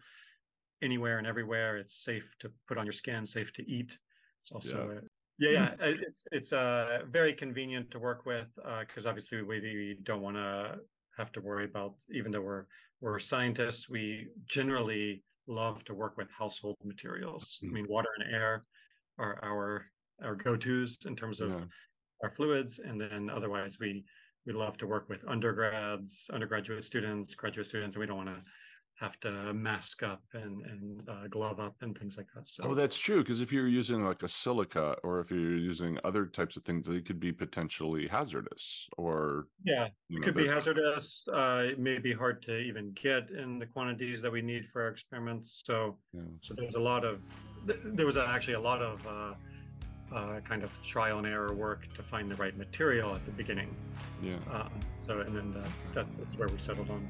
anywhere 0.81 1.17
and 1.17 1.25
everywhere. 1.25 1.77
It's 1.77 2.03
safe 2.03 2.29
to 2.39 2.51
put 2.67 2.77
on 2.77 2.85
your 2.85 2.93
skin 2.93 3.25
safe 3.25 3.53
to 3.53 3.69
eat. 3.69 3.97
It's 4.43 4.51
also 4.51 4.99
yeah. 5.37 5.49
yeah, 5.49 5.75
yeah, 5.79 5.87
it's 5.87 6.25
it's 6.31 6.53
uh 6.53 6.99
very 7.09 7.33
convenient 7.33 7.91
to 7.91 7.99
work 7.99 8.25
with 8.25 8.47
because 8.79 9.05
uh, 9.05 9.09
obviously 9.09 9.41
we 9.41 9.97
don't 10.03 10.21
want 10.21 10.35
to 10.35 10.79
have 11.17 11.31
to 11.33 11.41
worry 11.41 11.65
about, 11.65 11.95
even 12.13 12.31
though 12.31 12.41
we're 12.41 12.65
we're 13.01 13.19
scientists, 13.19 13.89
we 13.89 14.27
generally 14.47 15.23
love 15.47 15.83
to 15.85 15.93
work 15.93 16.17
with 16.17 16.29
household 16.29 16.77
materials. 16.83 17.57
Mm-hmm. 17.63 17.69
I 17.69 17.73
mean, 17.73 17.87
water 17.89 18.09
and 18.19 18.33
air 18.33 18.65
are 19.17 19.39
our 19.43 19.85
our 20.23 20.35
go-tos 20.35 20.99
in 21.05 21.15
terms 21.15 21.41
of 21.41 21.49
yeah. 21.49 21.65
our 22.23 22.31
fluids, 22.31 22.79
and 22.79 22.99
then 22.99 23.29
otherwise 23.29 23.77
we 23.79 24.03
we 24.45 24.53
love 24.53 24.77
to 24.77 24.87
work 24.87 25.09
with 25.09 25.27
undergrads, 25.27 26.27
undergraduate 26.31 26.83
students, 26.83 27.35
graduate 27.35 27.67
students, 27.67 27.95
and 27.95 28.01
we 28.01 28.07
don't 28.07 28.17
want 28.17 28.29
to 28.29 28.41
have 29.01 29.19
to 29.19 29.51
mask 29.53 30.03
up 30.03 30.21
and 30.33 30.63
and 30.65 31.09
uh, 31.09 31.27
glove 31.27 31.59
up 31.59 31.75
and 31.81 31.97
things 31.97 32.17
like 32.17 32.27
that. 32.35 32.47
So, 32.47 32.63
oh, 32.65 32.75
that's 32.75 32.97
true. 32.97 33.23
Because 33.23 33.41
if 33.41 33.51
you're 33.51 33.67
using 33.67 34.05
like 34.05 34.21
a 34.21 34.27
silica, 34.27 34.95
or 35.03 35.19
if 35.19 35.31
you're 35.31 35.57
using 35.57 35.97
other 36.03 36.27
types 36.27 36.55
of 36.55 36.63
things, 36.63 36.87
they 36.87 37.01
could 37.01 37.19
be 37.19 37.31
potentially 37.31 38.07
hazardous. 38.07 38.87
Or 38.97 39.47
yeah, 39.63 39.85
it 39.85 39.91
know, 40.09 40.21
could 40.21 40.35
be 40.35 40.47
hazardous. 40.47 41.25
Uh, 41.33 41.63
it 41.71 41.79
may 41.79 41.97
be 41.97 42.13
hard 42.13 42.43
to 42.43 42.59
even 42.59 42.91
get 42.91 43.31
in 43.31 43.57
the 43.57 43.65
quantities 43.65 44.21
that 44.21 44.31
we 44.31 44.41
need 44.41 44.67
for 44.71 44.83
our 44.83 44.89
experiments. 44.89 45.63
So 45.65 45.97
yeah. 46.13 46.21
so 46.41 46.53
there's 46.53 46.75
a 46.75 46.79
lot 46.79 47.03
of 47.03 47.19
there 47.65 48.05
was 48.05 48.17
actually 48.17 48.53
a 48.53 48.61
lot 48.61 48.83
of 48.83 49.07
uh, 49.07 49.33
uh, 50.15 50.39
kind 50.41 50.63
of 50.63 50.69
trial 50.83 51.17
and 51.17 51.25
error 51.25 51.53
work 51.53 51.91
to 51.95 52.03
find 52.03 52.29
the 52.29 52.35
right 52.35 52.55
material 52.55 53.15
at 53.15 53.25
the 53.25 53.31
beginning. 53.31 53.75
Yeah. 54.21 54.35
Uh, 54.51 54.69
so 54.99 55.21
and 55.21 55.35
then 55.35 55.63
that 55.93 56.05
is 56.21 56.37
where 56.37 56.47
we 56.49 56.59
settled 56.59 56.91
on. 56.91 57.09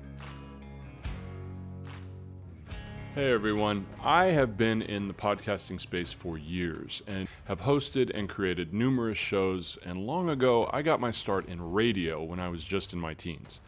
Hey 3.14 3.30
everyone, 3.34 3.88
I 4.02 4.28
have 4.28 4.56
been 4.56 4.82
in 4.82 5.10
the 5.10 5.14
podcasting 5.14 5.82
space 5.82 6.14
for 6.14 6.38
years 6.38 7.04
and 7.06 7.28
have 7.44 7.60
hosted 7.60 8.10
and 8.18 8.30
created 8.30 8.74
numerous 8.74 9.18
shows. 9.18 9.78
And 9.84 10.08
long 10.08 10.30
ago, 10.30 10.70
I 10.72 10.82
got 10.82 11.02
my 11.02 11.12
start 11.12 11.50
in 11.50 11.74
radio 11.74 12.24
when 12.24 12.40
I 12.40 12.48
was 12.48 12.64
just 12.64 12.94
in 12.94 13.00
my 13.00 13.14
teens. 13.14 13.60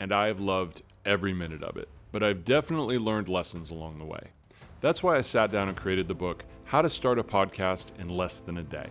And 0.00 0.10
I 0.12 0.26
have 0.26 0.40
loved 0.40 0.82
every 1.04 1.32
minute 1.32 1.62
of 1.62 1.76
it. 1.76 1.88
But 2.10 2.24
I've 2.24 2.44
definitely 2.44 2.98
learned 2.98 3.28
lessons 3.28 3.70
along 3.70 4.00
the 4.00 4.04
way. 4.04 4.30
That's 4.80 5.00
why 5.00 5.16
I 5.16 5.20
sat 5.20 5.52
down 5.52 5.68
and 5.68 5.76
created 5.76 6.08
the 6.08 6.14
book, 6.14 6.44
How 6.64 6.82
to 6.82 6.90
Start 6.90 7.20
a 7.20 7.22
Podcast 7.22 7.96
in 8.00 8.08
Less 8.08 8.38
Than 8.38 8.58
a 8.58 8.64
Day. 8.64 8.88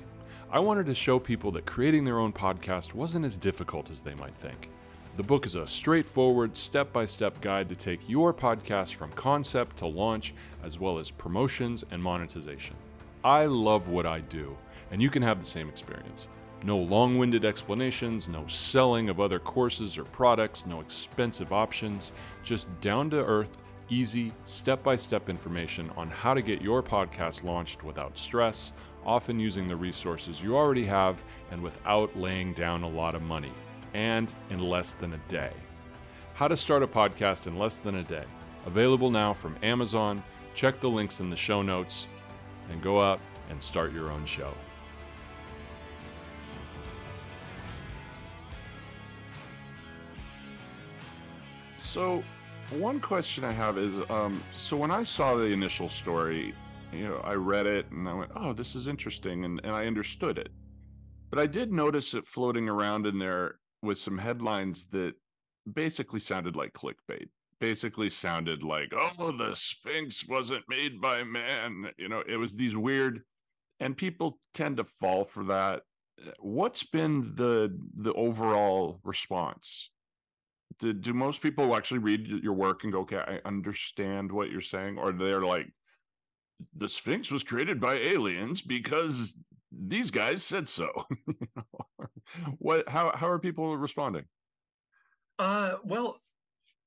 I 0.50 0.60
wanted 0.60 0.86
to 0.86 0.96
show 0.96 1.20
people 1.20 1.52
that 1.52 1.65
creating 1.65 2.06
their 2.06 2.20
own 2.20 2.32
podcast 2.32 2.93
wasn't 2.93 3.26
as 3.26 3.36
difficult 3.36 3.91
as 3.91 4.00
they 4.00 4.15
might 4.15 4.36
think. 4.36 4.70
The 5.17 5.23
book 5.23 5.47
is 5.47 5.56
a 5.56 5.65
straightforward, 5.65 6.56
step 6.56 6.93
by 6.93 7.08
step 7.08 7.41
guide 7.41 7.69
to 7.69 7.75
take 7.75 8.08
your 8.08 8.32
podcast 8.32 8.93
from 8.93 9.12
concept 9.13 9.77
to 9.77 9.88
launch, 9.88 10.36
as 10.63 10.77
well 10.77 10.99
as 10.99 11.10
promotions 11.10 11.84
and 11.89 12.03
monetization. 12.03 12.75
I 13.23 13.45
love 13.45 13.88
what 13.88 14.06
I 14.06 14.19
do, 14.19 14.56
and 14.91 15.01
you 15.01 15.10
can 15.10 15.23
have 15.23 15.39
the 15.39 15.45
same 15.45 15.69
experience. 15.69 16.27
No 16.63 16.77
long 16.77 17.17
winded 17.17 17.45
explanations, 17.45 18.30
no 18.30 18.45
selling 18.45 19.10
of 19.10 19.19
other 19.19 19.39
courses 19.39 19.97
or 19.97 20.03
products, 20.03 20.67
no 20.67 20.82
expensive 20.82 21.51
options, 21.51 22.12
just 22.43 22.67
down 22.80 23.10
to 23.10 23.25
earth, 23.25 23.58
easy, 23.89 24.32
step 24.45 24.84
by 24.84 24.95
step 24.95 25.30
information 25.30 25.89
on 25.97 26.12
how 26.12 26.36
to 26.36 26.43
get 26.43 26.62
your 26.62 26.84
podcast 26.84 27.43
launched 27.43 27.84
without 27.84 28.19
stress, 28.19 28.71
often 29.03 29.39
using 29.39 29.67
the 29.67 29.75
resources 29.75 30.43
you 30.43 30.56
already 30.56 30.86
have, 30.86 31.23
and 31.49 31.60
without 31.60 32.15
laying 32.15 32.53
down 32.53 32.84
a 32.84 32.88
lot 32.88 33.15
of 33.15 33.23
money 33.23 33.51
and 33.93 34.34
in 34.50 34.60
less 34.60 34.93
than 34.93 35.13
a 35.13 35.17
day. 35.28 35.52
How 36.34 36.47
to 36.47 36.56
Start 36.56 36.84
a 36.84 36.88
Podcast 36.88 37.47
in 37.47 37.58
Less 37.58 37.78
Than 37.78 37.95
a 37.95 38.04
Day. 38.04 38.26
Available 38.65 39.10
now 39.10 39.34
from 39.34 39.56
Amazon. 39.63 40.23
Check 40.54 40.80
the 40.80 40.89
links 40.89 41.19
in 41.19 41.30
the 41.30 41.36
show 41.36 41.62
notes 41.62 42.08
and 42.69 42.82
go 42.82 43.02
out 43.02 43.19
and 43.50 43.62
start 43.62 43.93
your 43.93 44.12
own 44.12 44.26
show. 44.26 44.54
So, 51.80 52.23
one 52.71 53.00
question 53.00 53.43
I 53.43 53.52
have 53.52 53.78
is 53.78 54.02
um, 54.10 54.41
so 54.56 54.76
when 54.76 54.91
I 54.91 55.04
saw 55.04 55.36
the 55.36 55.45
initial 55.45 55.89
story, 55.89 56.54
you 56.91 57.08
know, 57.08 57.21
I 57.23 57.34
read 57.34 57.65
it 57.65 57.89
and 57.91 58.08
I 58.08 58.13
went, 58.13 58.32
oh, 58.36 58.54
this 58.54 58.76
is 58.76 58.88
interesting, 58.88 59.45
and, 59.45 59.60
and 59.63 59.71
I 59.71 59.88
understood 59.88 60.38
it. 60.38 60.50
But 61.30 61.39
I 61.39 61.47
did 61.47 61.71
notice 61.71 62.13
it 62.13 62.28
floating 62.28 62.69
around 62.69 63.06
in 63.06 63.19
there 63.19 63.56
with 63.82 63.98
some 63.98 64.18
headlines 64.18 64.86
that 64.92 65.13
basically 65.72 66.20
sounded 66.20 66.56
like 66.56 66.74
clickbait 66.74 67.28
basically 67.60 68.10
sounded 68.10 68.63
like 68.63 68.92
oh 68.96 69.32
the 69.32 69.54
sphinx 69.56 70.28
wasn't 70.28 70.63
made 70.70 71.02
by 71.02 71.24
man 71.24 71.88
you 71.98 72.08
know 72.08 72.24
it 72.28 72.38
was 72.38 72.54
these 72.54 72.76
weird 72.76 73.24
and 73.80 73.96
people 73.96 74.40
tend 74.54 74.78
to 74.78 74.84
fall 74.84 75.24
for 75.24 75.44
that. 75.46 75.84
What's 76.40 76.84
been 76.84 77.34
the 77.36 77.78
the 77.96 78.13
overall 78.13 79.00
response? 79.04 79.92
Do, 80.80 80.94
do 80.94 81.13
most 81.13 81.42
people 81.42 81.76
actually 81.76 82.00
read 82.00 82.28
your 82.28 82.54
work 82.54 82.84
and 82.84 82.94
go 82.94 83.00
okay 83.00 83.18
i 83.18 83.40
understand 83.48 84.32
what 84.32 84.52
you're 84.52 84.62
saying 84.62 85.00
or 85.00 85.12
they're 85.12 85.42
like 85.42 85.72
the 86.76 86.90
Sphinx 86.90 87.32
was 87.32 87.44
created 87.44 87.80
by 87.80 87.96
aliens 87.96 88.62
because 88.62 89.36
these 89.78 90.12
guys 90.12 90.44
said 90.44 90.68
so. 90.68 90.90
what? 92.58 92.88
How 92.90 93.12
how 93.16 93.28
are 93.28 93.40
people 93.40 93.78
responding? 93.78 94.26
Uh, 95.40 95.76
well, 95.84 96.18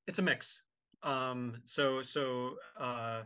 it's 0.07 0.19
a 0.19 0.21
mix. 0.21 0.61
Um, 1.03 1.61
so 1.65 2.01
so 2.01 2.55
uh, 2.79 3.21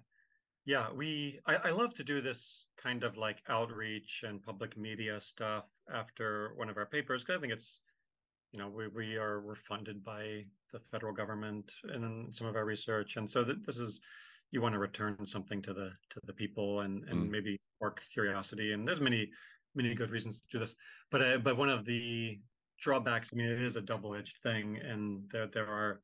yeah, 0.65 0.87
we 0.93 1.39
I, 1.45 1.55
I 1.55 1.69
love 1.71 1.93
to 1.95 2.03
do 2.03 2.21
this 2.21 2.67
kind 2.77 3.03
of 3.03 3.17
like 3.17 3.41
outreach 3.49 4.23
and 4.27 4.41
public 4.41 4.77
media 4.77 5.19
stuff 5.19 5.65
after 5.93 6.53
one 6.55 6.69
of 6.69 6.77
our 6.77 6.85
papers 6.85 7.23
because 7.23 7.37
I 7.37 7.41
think 7.41 7.53
it's 7.53 7.79
you 8.51 8.59
know 8.59 8.69
we, 8.69 8.87
we 8.87 9.15
are 9.17 9.41
we're 9.41 9.55
funded 9.55 10.03
by 10.03 10.45
the 10.71 10.79
federal 10.91 11.13
government 11.13 11.71
and 11.83 12.33
some 12.33 12.47
of 12.47 12.55
our 12.55 12.65
research 12.65 13.17
and 13.17 13.29
so 13.29 13.43
th- 13.43 13.59
this 13.65 13.77
is 13.77 13.99
you 14.51 14.61
want 14.61 14.73
to 14.73 14.79
return 14.79 15.17
something 15.25 15.61
to 15.61 15.73
the 15.73 15.91
to 16.09 16.19
the 16.25 16.33
people 16.33 16.81
and 16.81 17.03
and 17.09 17.23
mm. 17.23 17.29
maybe 17.29 17.57
spark 17.57 18.01
curiosity 18.13 18.71
and 18.71 18.87
there's 18.87 19.01
many 19.01 19.29
many 19.75 19.93
good 19.93 20.11
reasons 20.11 20.35
to 20.35 20.41
do 20.51 20.59
this. 20.59 20.75
But 21.11 21.21
uh, 21.21 21.37
but 21.39 21.57
one 21.57 21.69
of 21.69 21.85
the 21.85 22.39
drawbacks 22.79 23.31
i 23.33 23.37
mean 23.37 23.47
it 23.47 23.61
is 23.61 23.77
a 23.77 23.81
double-edged 23.81 24.37
thing 24.43 24.77
and 24.77 25.23
there 25.31 25.47
there 25.47 25.67
are 25.67 26.01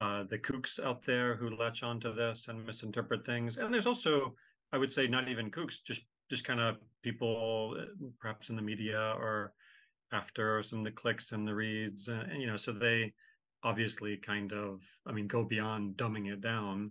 uh, 0.00 0.24
the 0.24 0.38
kooks 0.38 0.78
out 0.84 1.04
there 1.04 1.36
who 1.36 1.56
latch 1.56 1.82
onto 1.82 2.12
this 2.12 2.48
and 2.48 2.66
misinterpret 2.66 3.24
things. 3.24 3.56
And 3.56 3.72
there's 3.72 3.86
also 3.86 4.34
i 4.72 4.78
would 4.78 4.92
say 4.92 5.06
not 5.06 5.28
even 5.28 5.50
kooks 5.50 5.82
just 5.82 6.02
just 6.30 6.44
kind 6.44 6.60
of 6.60 6.76
people 7.02 7.76
uh, 7.78 8.06
perhaps 8.20 8.50
in 8.50 8.56
the 8.56 8.62
media 8.62 9.14
or 9.18 9.52
after 10.12 10.62
some 10.62 10.80
of 10.80 10.84
the 10.84 10.90
clicks 10.90 11.32
and 11.32 11.46
the 11.46 11.54
reads 11.54 12.08
and, 12.08 12.30
and 12.30 12.40
you 12.40 12.46
know 12.46 12.56
so 12.56 12.72
they 12.72 13.12
obviously 13.62 14.16
kind 14.16 14.52
of 14.52 14.80
i 15.06 15.12
mean 15.12 15.26
go 15.26 15.44
beyond 15.44 15.96
dumbing 15.96 16.32
it 16.32 16.40
down. 16.40 16.90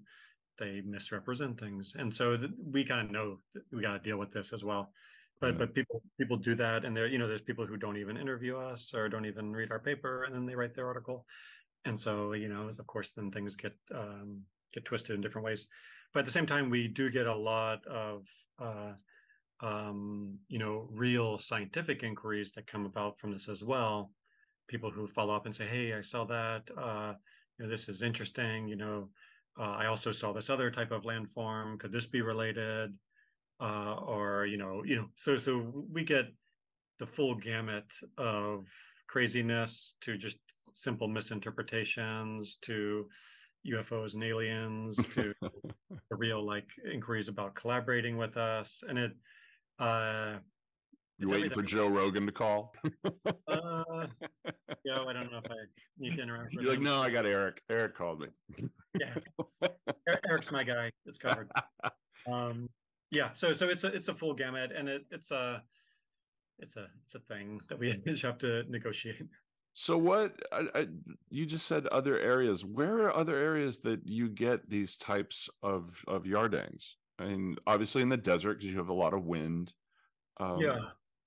They 0.60 0.82
misrepresent 0.86 1.60
things. 1.60 1.96
And 1.98 2.14
so 2.14 2.38
th- 2.38 2.52
we 2.64 2.84
kind 2.84 3.08
of 3.08 3.12
know 3.12 3.40
we 3.72 3.82
got 3.82 3.94
to 3.94 4.00
deal 4.00 4.18
with 4.18 4.32
this 4.32 4.54
as 4.54 4.64
well 4.64 4.94
but 5.42 5.58
but 5.58 5.74
people 5.74 6.02
people 6.18 6.38
do 6.38 6.56
that 6.56 6.86
and 6.86 6.96
there 6.96 7.08
you 7.08 7.18
know 7.18 7.28
there's 7.28 7.42
people 7.42 7.66
who 7.66 7.78
don't 7.78 7.98
even 7.98 8.18
interview 8.18 8.58
us 8.58 8.94
or 8.94 9.10
don't 9.10 9.26
even 9.26 9.54
read 9.54 9.72
our 9.72 9.80
paper 9.80 10.24
and 10.24 10.34
then 10.34 10.46
they 10.46 10.56
write 10.56 10.74
their 10.76 10.88
article 10.88 11.26
and 11.86 12.00
so 12.00 12.34
you 12.34 12.48
know 12.48 12.70
of 12.70 12.88
course 12.88 13.12
then 13.16 13.32
things 13.32 13.56
get 13.56 13.74
um, 13.94 14.42
get 14.74 14.86
twisted 14.86 15.16
in 15.16 15.22
different 15.22 15.46
ways 15.46 15.68
but 16.14 16.20
at 16.20 16.26
the 16.26 16.32
same 16.32 16.46
time 16.46 16.70
we 16.70 16.88
do 16.88 17.10
get 17.10 17.28
a 17.28 17.36
lot 17.36 17.86
of 17.88 18.28
uh, 18.60 18.94
um, 19.62 20.38
you 20.48 20.60
know 20.60 20.88
real 20.92 21.38
scientific 21.38 22.04
inquiries 22.04 22.52
that 22.54 22.68
come 22.68 22.86
about 22.86 23.20
from 23.20 23.32
this 23.32 23.50
as 23.50 23.64
well 23.64 24.12
people 24.68 24.92
who 24.92 25.08
follow 25.08 25.36
up 25.36 25.46
and 25.46 25.56
say 25.56 25.66
hey 25.66 25.94
i 25.94 26.02
saw 26.02 26.24
that 26.26 26.64
uh, 26.78 27.14
you 27.58 27.66
know 27.66 27.72
this 27.72 27.90
is 27.90 28.02
interesting 28.02 28.68
you 28.68 28.76
know 28.76 29.10
uh, 29.60 29.64
I 29.64 29.86
also 29.86 30.12
saw 30.12 30.34
this 30.34 30.50
other 30.50 30.72
type 30.72 30.92
of 30.92 31.04
landform. 31.04 31.80
Could 31.80 31.92
this 31.92 32.08
be 32.08 32.22
related? 32.22 32.94
Uh, 33.60 33.96
or 33.96 34.46
you 34.46 34.58
know, 34.58 34.84
you 34.84 34.96
know, 34.96 35.08
so 35.16 35.38
so 35.38 35.86
we 35.92 36.04
get 36.04 36.26
the 37.00 37.06
full 37.06 37.36
gamut 37.36 37.86
of 38.18 38.68
craziness 39.08 39.96
to 40.02 40.18
just 40.18 40.38
simple 40.74 41.08
misinterpretations 41.08 42.58
to 42.62 43.08
UFOs 43.68 44.16
and 44.16 44.24
aliens 44.24 44.98
to 45.14 45.34
the 45.42 46.16
real 46.16 46.46
like 46.46 46.68
inquiries 46.92 47.28
about 47.28 47.56
collaborating 47.56 48.18
with 48.18 48.38
us, 48.38 48.84
and 48.88 48.98
it. 48.98 49.12
Uh, 49.80 50.38
you 51.20 51.30
waiting 51.30 51.52
for 51.52 51.62
Joe 51.62 51.88
Rogan 51.88 52.26
to 52.26 52.32
call? 52.32 52.74
uh, 53.48 54.08
Joe, 54.86 55.06
I 55.08 55.14
don't 55.14 55.32
know 55.32 55.40
if 55.44 55.52
I 55.52 55.56
need 55.98 56.16
to 56.16 56.24
interact. 56.24 56.54
You're 56.60 56.72
like, 56.72 56.82
no, 56.82 57.02
I 57.02 57.10
got 57.12 57.26
Eric. 57.26 57.62
Eric 57.70 57.96
called 57.96 58.22
me. 58.22 58.28
yeah, 59.00 59.14
Eric's 60.28 60.52
my 60.52 60.64
guy. 60.64 60.92
It's 61.06 61.18
covered. 61.18 61.50
Um, 62.28 62.68
yeah, 63.14 63.30
so 63.34 63.54
so 63.54 63.70
it's 63.70 63.84
a 63.84 63.88
it's 63.88 64.08
a 64.08 64.16
full 64.16 64.34
gamut, 64.34 64.72
and 64.76 64.90
it, 64.90 65.06
it's 65.12 65.32
a 65.32 65.62
it's 66.60 66.76
a 66.76 66.88
it's 67.06 67.16
a 67.16 67.20
thing 67.20 67.60
that 67.70 67.80
we 67.80 67.92
have 68.22 68.38
to 68.40 68.64
negotiate. 68.70 69.28
So 69.74 69.98
what 69.98 70.36
I, 70.52 70.66
I, 70.76 70.88
you 71.30 71.46
just 71.46 71.66
said 71.66 71.88
other 71.88 72.20
areas. 72.20 72.64
Where 72.64 73.04
are 73.04 73.16
other 73.16 73.38
areas 73.38 73.80
that 73.80 74.02
you 74.06 74.30
get 74.30 74.70
these 74.70 74.96
types 74.96 75.50
of 75.62 76.04
of 76.08 76.24
yardangs? 76.24 76.94
I 77.20 77.26
mean, 77.26 77.58
obviously 77.68 78.02
in 78.02 78.10
the 78.10 78.18
desert 78.18 78.56
because 78.56 78.70
you 78.70 78.78
have 78.78 78.90
a 78.90 78.94
lot 78.94 79.14
of 79.14 79.26
wind. 79.26 79.74
Um, 80.40 80.60
yeah. 80.60 80.80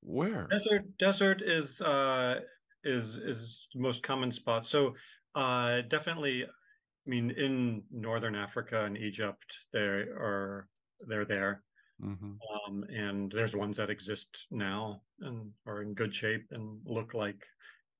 Where? 0.03 0.46
Desert 0.49 0.85
desert 0.99 1.42
is 1.42 1.81
uh 1.81 2.40
is 2.85 3.16
is 3.16 3.66
the 3.75 3.81
most 3.81 4.03
common 4.03 4.31
spot. 4.31 4.64
So 4.66 4.94
uh 5.35 5.83
definitely 5.83 6.44
I 6.44 7.11
mean 7.11 7.31
in 7.33 7.83
northern 7.90 8.37
Africa 8.37 8.85
and 8.85 8.96
Egypt 8.96 9.44
they 9.72 9.81
are 9.81 10.68
they're 11.09 11.25
there. 11.25 11.62
Mm-hmm. 12.03 12.33
Um, 12.69 12.85
and 12.91 13.33
there's 13.33 13.57
ones 13.57 13.77
that 13.79 13.91
exist 13.91 14.47
now 14.51 15.03
and 15.21 15.51
are 15.67 15.83
in 15.83 15.95
good 15.95 16.15
shape 16.15 16.47
and 16.51 16.81
look 16.85 17.15
like 17.15 17.43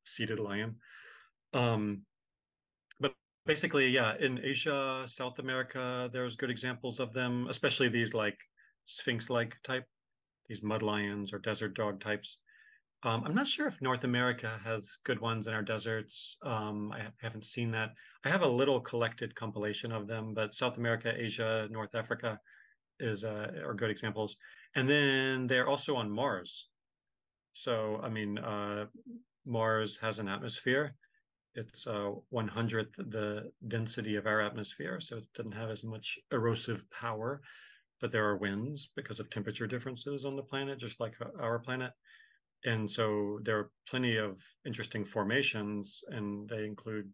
seated 0.05 0.39
lion. 0.39 0.77
Um, 1.55 2.03
but 3.01 3.15
basically, 3.47 3.89
yeah, 3.89 4.15
in 4.19 4.41
Asia, 4.45 5.05
South 5.07 5.39
America, 5.39 6.11
there's 6.13 6.37
good 6.37 6.51
examples 6.51 7.01
of 7.01 7.13
them, 7.13 7.47
especially 7.49 7.89
these 7.89 8.13
like 8.13 8.39
sphinx-like 8.85 9.57
type 9.65 9.85
these 10.49 10.63
mud 10.63 10.83
lions 10.83 11.33
or 11.33 11.39
desert 11.39 11.75
dog 11.75 12.01
types. 12.01 12.39
Um, 13.03 13.25
I'm 13.25 13.35
not 13.35 13.47
sure 13.47 13.67
if 13.67 13.83
North 13.83 14.05
America 14.05 14.61
has 14.65 14.99
good 15.05 15.21
ones 15.21 15.47
in 15.47 15.55
our 15.55 15.63
deserts. 15.63 16.37
Um, 16.43 16.93
I 16.93 17.09
haven't 17.21 17.45
seen 17.45 17.71
that. 17.73 17.91
I 18.25 18.31
have 18.31 18.43
a 18.43 18.49
little 18.49 18.81
collected 18.81 19.35
compilation 19.35 19.93
of 19.93 20.07
them, 20.07 20.35
but 20.35 20.55
South 20.55 20.77
America, 20.79 21.13
Asia, 21.17 21.69
North 21.71 21.95
Africa 21.95 22.39
is 23.01 23.25
uh, 23.25 23.53
are 23.65 23.75
good 23.75 23.91
examples. 23.91 24.37
And 24.75 24.89
then 24.89 25.47
they're 25.47 25.69
also 25.69 25.97
on 25.97 26.11
Mars. 26.11 26.69
So 27.55 28.01
I 28.03 28.09
mean, 28.09 28.39
uh, 28.39 28.87
Mars 29.45 29.99
has 29.99 30.19
an 30.19 30.29
atmosphere. 30.29 30.95
It's 31.55 31.87
uh, 31.87 32.11
100th 32.35 32.97
the 32.97 33.51
density 33.67 34.17
of 34.17 34.27
our 34.27 34.43
atmosphere, 34.43 35.01
so 35.01 35.17
it 35.17 35.27
doesn't 35.35 35.53
have 35.53 35.71
as 35.71 35.83
much 35.83 36.19
erosive 36.31 36.85
power 36.91 37.41
but 38.01 38.13
there 38.13 38.27
are 38.27 38.37
winds 38.37 38.89
because 38.95 39.21
of 39.21 39.31
temperature 39.31 39.67
differences 39.67 40.25
on 40.25 40.37
the 40.37 40.43
planet, 40.43 40.79
just 40.79 41.01
like 41.01 41.15
our 41.41 41.59
planet. 41.59 41.93
And 42.65 42.91
so 42.91 43.39
there 43.43 43.59
are 43.59 43.71
plenty 43.89 44.17
of 44.17 44.39
interesting 44.67 45.05
formations, 45.05 46.03
and 46.09 46.49
they 46.49 46.65
include 46.65 47.11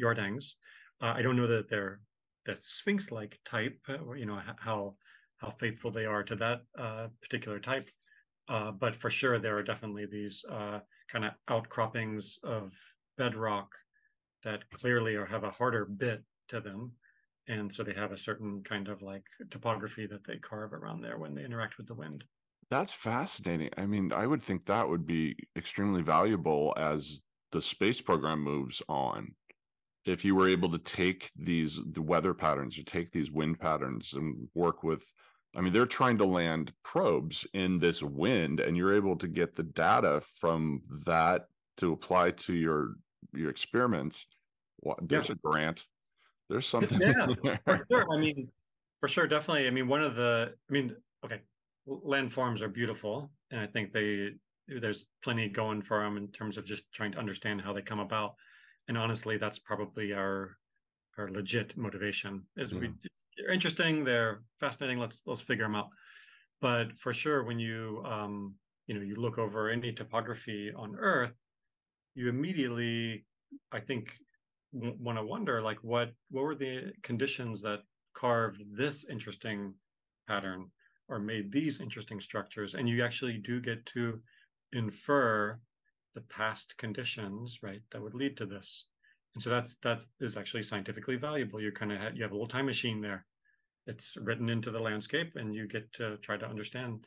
yardangs. 0.00 0.54
Uh, 1.00 1.12
I 1.16 1.22
don't 1.22 1.36
know 1.36 1.46
that 1.46 1.68
they're 1.68 2.00
that 2.46 2.62
sphinx-like 2.62 3.40
type, 3.44 3.78
you 4.16 4.24
know 4.24 4.40
how 4.58 4.94
how 5.38 5.50
faithful 5.50 5.90
they 5.90 6.06
are 6.06 6.22
to 6.22 6.36
that 6.36 6.62
uh, 6.78 7.08
particular 7.20 7.58
type. 7.58 7.90
Uh, 8.48 8.70
but 8.70 8.94
for 8.94 9.10
sure, 9.10 9.38
there 9.38 9.56
are 9.56 9.62
definitely 9.62 10.06
these 10.06 10.44
uh, 10.50 10.80
kind 11.08 11.24
of 11.24 11.32
outcroppings 11.48 12.38
of 12.42 12.72
bedrock 13.18 13.70
that 14.44 14.68
clearly 14.70 15.16
are, 15.16 15.26
have 15.26 15.44
a 15.44 15.50
harder 15.50 15.84
bit 15.84 16.22
to 16.48 16.60
them. 16.60 16.92
And 17.48 17.72
so 17.72 17.82
they 17.82 17.94
have 17.94 18.12
a 18.12 18.18
certain 18.18 18.62
kind 18.62 18.88
of 18.88 19.02
like 19.02 19.24
topography 19.50 20.06
that 20.06 20.24
they 20.24 20.36
carve 20.36 20.72
around 20.72 21.00
there 21.00 21.18
when 21.18 21.34
they 21.34 21.44
interact 21.44 21.76
with 21.76 21.86
the 21.86 21.94
wind. 21.94 22.24
That's 22.70 22.92
fascinating. 22.92 23.70
I 23.76 23.86
mean 23.86 24.12
i 24.12 24.26
would 24.26 24.42
think 24.42 24.66
that 24.66 24.88
would 24.88 25.06
be 25.06 25.36
extremely 25.56 26.02
valuable 26.02 26.74
as 26.76 27.22
the 27.52 27.62
space 27.62 28.00
program 28.00 28.42
moves 28.42 28.82
on. 28.88 29.34
If 30.04 30.24
you 30.24 30.34
were 30.34 30.48
able 30.48 30.70
to 30.70 30.78
take 30.78 31.30
these 31.36 31.80
the 31.92 32.02
weather 32.02 32.34
patterns 32.34 32.78
or 32.78 32.82
take 32.84 33.10
these 33.10 33.30
wind 33.30 33.58
patterns 33.60 34.14
and 34.14 34.48
work 34.54 34.82
with 34.82 35.04
i 35.56 35.60
mean 35.60 35.72
they're 35.72 35.86
trying 35.86 36.18
to 36.18 36.24
land 36.24 36.72
probes 36.84 37.46
in 37.54 37.78
this 37.78 38.02
wind 38.02 38.60
and 38.60 38.76
you're 38.76 38.94
able 38.94 39.16
to 39.16 39.26
get 39.26 39.56
the 39.56 39.62
data 39.62 40.22
from 40.38 40.82
that 41.04 41.46
to 41.76 41.92
apply 41.92 42.30
to 42.30 42.54
your 42.54 42.94
your 43.34 43.50
experiments 43.50 44.26
there's 45.08 45.28
yeah. 45.28 45.34
a 45.34 45.48
grant 45.48 45.84
there's 46.48 46.66
something. 46.66 47.00
Yeah, 47.00 47.56
for 47.64 47.86
sure. 47.90 48.06
I 48.12 48.16
mean, 48.20 48.48
for 49.00 49.08
sure, 49.08 49.26
definitely. 49.26 49.66
I 49.66 49.70
mean, 49.70 49.88
one 49.88 50.02
of 50.02 50.14
the, 50.14 50.54
I 50.68 50.72
mean, 50.72 50.94
okay, 51.24 51.40
landforms 51.88 52.60
are 52.60 52.68
beautiful, 52.68 53.30
and 53.50 53.60
I 53.60 53.66
think 53.66 53.92
they 53.92 54.30
there's 54.68 55.06
plenty 55.22 55.48
going 55.48 55.80
for 55.80 56.02
them 56.02 56.16
in 56.16 56.28
terms 56.28 56.58
of 56.58 56.64
just 56.64 56.90
trying 56.92 57.12
to 57.12 57.18
understand 57.18 57.60
how 57.60 57.72
they 57.72 57.82
come 57.82 58.00
about. 58.00 58.34
And 58.88 58.98
honestly, 58.98 59.36
that's 59.36 59.58
probably 59.58 60.12
our 60.12 60.56
our 61.18 61.30
legit 61.30 61.76
motivation. 61.76 62.42
Is 62.56 62.74
we 62.74 62.88
hmm. 62.88 62.94
They're 63.36 63.52
interesting, 63.52 64.04
they're 64.04 64.40
fascinating. 64.60 64.98
Let's 64.98 65.22
let's 65.26 65.42
figure 65.42 65.64
them 65.64 65.74
out. 65.74 65.88
But 66.60 66.96
for 66.98 67.12
sure, 67.12 67.44
when 67.44 67.58
you 67.58 68.02
um, 68.06 68.54
you 68.86 68.94
know 68.94 69.02
you 69.02 69.16
look 69.16 69.38
over 69.38 69.70
any 69.70 69.92
topography 69.92 70.72
on 70.74 70.96
Earth, 70.96 71.34
you 72.14 72.28
immediately, 72.28 73.24
I 73.72 73.80
think, 73.80 74.12
want 74.72 75.18
to 75.18 75.24
wonder 75.24 75.62
like 75.62 75.78
what 75.82 76.12
what 76.30 76.42
were 76.42 76.54
the 76.54 76.92
conditions 77.02 77.62
that 77.62 77.80
carved 78.14 78.62
this 78.76 79.04
interesting 79.08 79.74
pattern 80.26 80.70
or 81.08 81.18
made 81.18 81.52
these 81.52 81.80
interesting 81.80 82.20
structures 82.20 82.74
and 82.74 82.88
you 82.88 83.04
actually 83.04 83.38
do 83.38 83.60
get 83.60 83.84
to 83.86 84.20
infer 84.72 85.58
the 86.14 86.20
past 86.22 86.76
conditions 86.78 87.58
right 87.62 87.82
that 87.92 88.02
would 88.02 88.14
lead 88.14 88.36
to 88.36 88.46
this 88.46 88.86
and 89.36 89.42
so 89.42 89.50
that's 89.50 89.76
that 89.84 90.00
is 90.20 90.36
actually 90.36 90.64
scientifically 90.64 91.16
valuable 91.16 91.60
you 91.60 91.70
kind 91.70 91.92
of 91.92 92.16
you 92.16 92.22
have 92.24 92.32
a 92.32 92.34
little 92.34 92.48
time 92.48 92.66
machine 92.66 93.00
there 93.00 93.24
it's 93.86 94.16
written 94.20 94.48
into 94.48 94.70
the 94.70 94.80
landscape, 94.80 95.36
and 95.36 95.54
you 95.54 95.66
get 95.66 95.92
to 95.94 96.16
try 96.18 96.36
to 96.36 96.46
understand, 96.46 97.06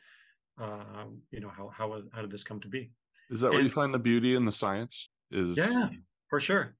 uh, 0.60 1.04
you 1.30 1.40
know, 1.40 1.50
how 1.54 1.68
how 1.68 2.02
how 2.12 2.22
did 2.22 2.30
this 2.30 2.42
come 2.42 2.60
to 2.60 2.68
be? 2.68 2.90
Is 3.30 3.40
that 3.40 3.48
and, 3.48 3.54
where 3.54 3.62
you 3.62 3.70
find 3.70 3.92
the 3.92 3.98
beauty 3.98 4.34
in 4.34 4.44
the 4.44 4.52
science? 4.52 5.10
Is 5.30 5.56
yeah, 5.56 5.88
for 6.28 6.40
sure. 6.40 6.74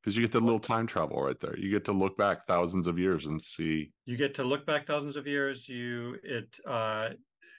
Because 0.00 0.16
you 0.16 0.22
get 0.22 0.32
the 0.32 0.40
little 0.40 0.60
time 0.60 0.86
travel 0.86 1.20
right 1.20 1.40
there. 1.40 1.58
You 1.58 1.70
get 1.70 1.84
to 1.86 1.92
look 1.92 2.16
back 2.16 2.46
thousands 2.46 2.86
of 2.86 2.98
years 2.98 3.26
and 3.26 3.42
see. 3.42 3.90
You 4.04 4.16
get 4.16 4.34
to 4.34 4.44
look 4.44 4.64
back 4.64 4.86
thousands 4.86 5.16
of 5.16 5.26
years. 5.26 5.68
You 5.68 6.16
it 6.22 6.54
uh, 6.68 7.10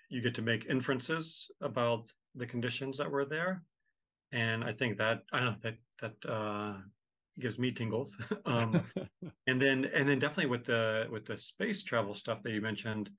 you 0.09 0.21
get 0.21 0.35
to 0.35 0.41
make 0.41 0.67
inferences 0.67 1.49
about 1.61 2.09
the 2.35 2.45
conditions 2.45 2.97
that 2.99 3.09
were 3.09 3.25
there, 3.25 3.63
and 4.31 4.63
I 4.63 4.71
think 4.71 4.99
that 4.99 5.23
I 5.33 5.39
don't 5.39 5.45
know 5.45 5.55
that 5.63 5.77
that 6.01 6.31
uh, 6.31 6.77
gives 7.39 7.59
me 7.59 7.71
tingles. 7.71 8.17
um, 8.45 8.83
and 9.47 9.61
then 9.61 9.85
and 9.93 10.07
then 10.07 10.19
definitely 10.19 10.47
with 10.47 10.65
the 10.65 11.07
with 11.11 11.25
the 11.25 11.37
space 11.37 11.83
travel 11.83 12.13
stuff 12.15 12.43
that 12.43 12.51
you 12.51 12.61
mentioned, 12.61 13.09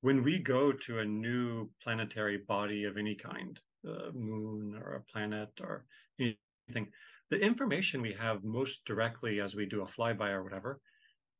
when 0.00 0.22
we 0.22 0.38
go 0.38 0.72
to 0.72 1.00
a 1.00 1.04
new 1.04 1.68
planetary 1.82 2.38
body 2.38 2.84
of 2.84 2.96
any 2.96 3.14
kind, 3.14 3.58
a 3.84 4.12
moon 4.12 4.80
or 4.82 4.94
a 4.94 5.12
planet 5.12 5.50
or 5.60 5.84
anything, 6.20 6.88
the 7.30 7.38
information 7.38 8.00
we 8.00 8.12
have 8.12 8.44
most 8.44 8.84
directly 8.84 9.40
as 9.40 9.54
we 9.54 9.66
do 9.66 9.82
a 9.82 9.86
flyby 9.86 10.30
or 10.30 10.42
whatever, 10.42 10.80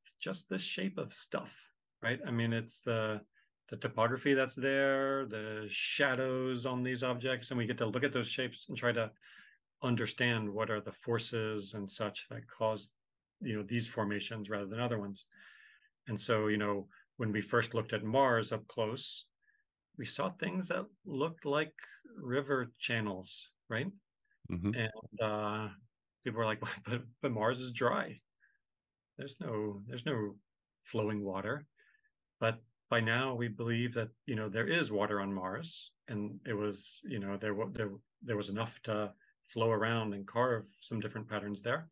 it's 0.05 0.15
just 0.21 0.49
this 0.49 0.63
shape 0.63 0.99
of 0.99 1.13
stuff, 1.13 1.51
right? 2.03 2.21
I 2.27 2.31
mean, 2.31 2.53
it's 2.53 2.81
the 2.81 3.21
the 3.69 3.77
topography 3.77 4.33
that's 4.33 4.55
there, 4.55 5.27
the 5.27 5.67
shadows 5.69 6.65
on 6.65 6.83
these 6.83 7.03
objects, 7.03 7.51
and 7.51 7.59
we 7.59 7.67
get 7.67 7.79
to 7.79 7.87
look 7.87 8.05
at 8.05 8.13
those 8.13 8.29
shapes 8.29 8.67
and 8.69 8.79
try 8.79 8.93
to 8.93 9.11
understand 9.83 10.53
what 10.53 10.71
are 10.71 10.81
the 10.81 10.93
forces 10.93 11.75
and 11.75 11.91
such 11.91 12.27
that 12.31 12.49
cause 12.49 12.91
you 13.41 13.57
know 13.57 13.63
these 13.63 13.87
formations 13.87 14.51
rather 14.51 14.67
than 14.67 14.81
other 14.81 14.99
ones. 14.99 15.25
And 16.09 16.21
so 16.21 16.49
you 16.49 16.57
know 16.57 16.89
when 17.17 17.33
we 17.33 17.41
first 17.41 17.75
looked 17.75 17.93
at 17.93 18.05
mars 18.05 18.53
up 18.53 18.67
close 18.69 19.27
we 19.99 20.05
saw 20.05 20.31
things 20.31 20.69
that 20.69 20.87
looked 21.05 21.45
like 21.45 21.75
river 22.17 22.71
channels 22.79 23.49
right? 23.69 23.89
Mm-hmm. 24.51 24.71
and 24.75 25.21
uh 25.23 25.69
people 26.25 26.39
were 26.39 26.47
like 26.47 26.61
but 26.87 27.03
but 27.23 27.33
mars 27.33 27.61
is 27.61 27.73
dry. 27.73 28.19
There's 29.19 29.37
no 29.41 29.81
there's 29.87 30.07
no 30.07 30.37
flowing 30.85 31.25
water. 31.25 31.67
But 32.41 32.61
by 32.91 33.01
now 33.01 33.35
we 33.35 33.49
believe 33.49 33.95
that 33.95 34.09
you 34.27 34.35
know 34.37 34.49
there 34.49 34.67
is 34.67 34.91
water 34.91 35.21
on 35.21 35.33
mars 35.33 35.93
and 36.09 36.41
it 36.47 36.55
was 36.55 37.01
you 37.05 37.19
know 37.19 37.37
there 37.37 37.55
there 37.73 37.91
there 38.23 38.37
was 38.37 38.49
enough 38.49 38.81
to 38.85 39.13
flow 39.53 39.71
around 39.71 40.15
and 40.15 40.27
carve 40.27 40.65
some 40.81 41.01
different 41.01 41.29
patterns 41.29 41.63
there. 41.63 41.89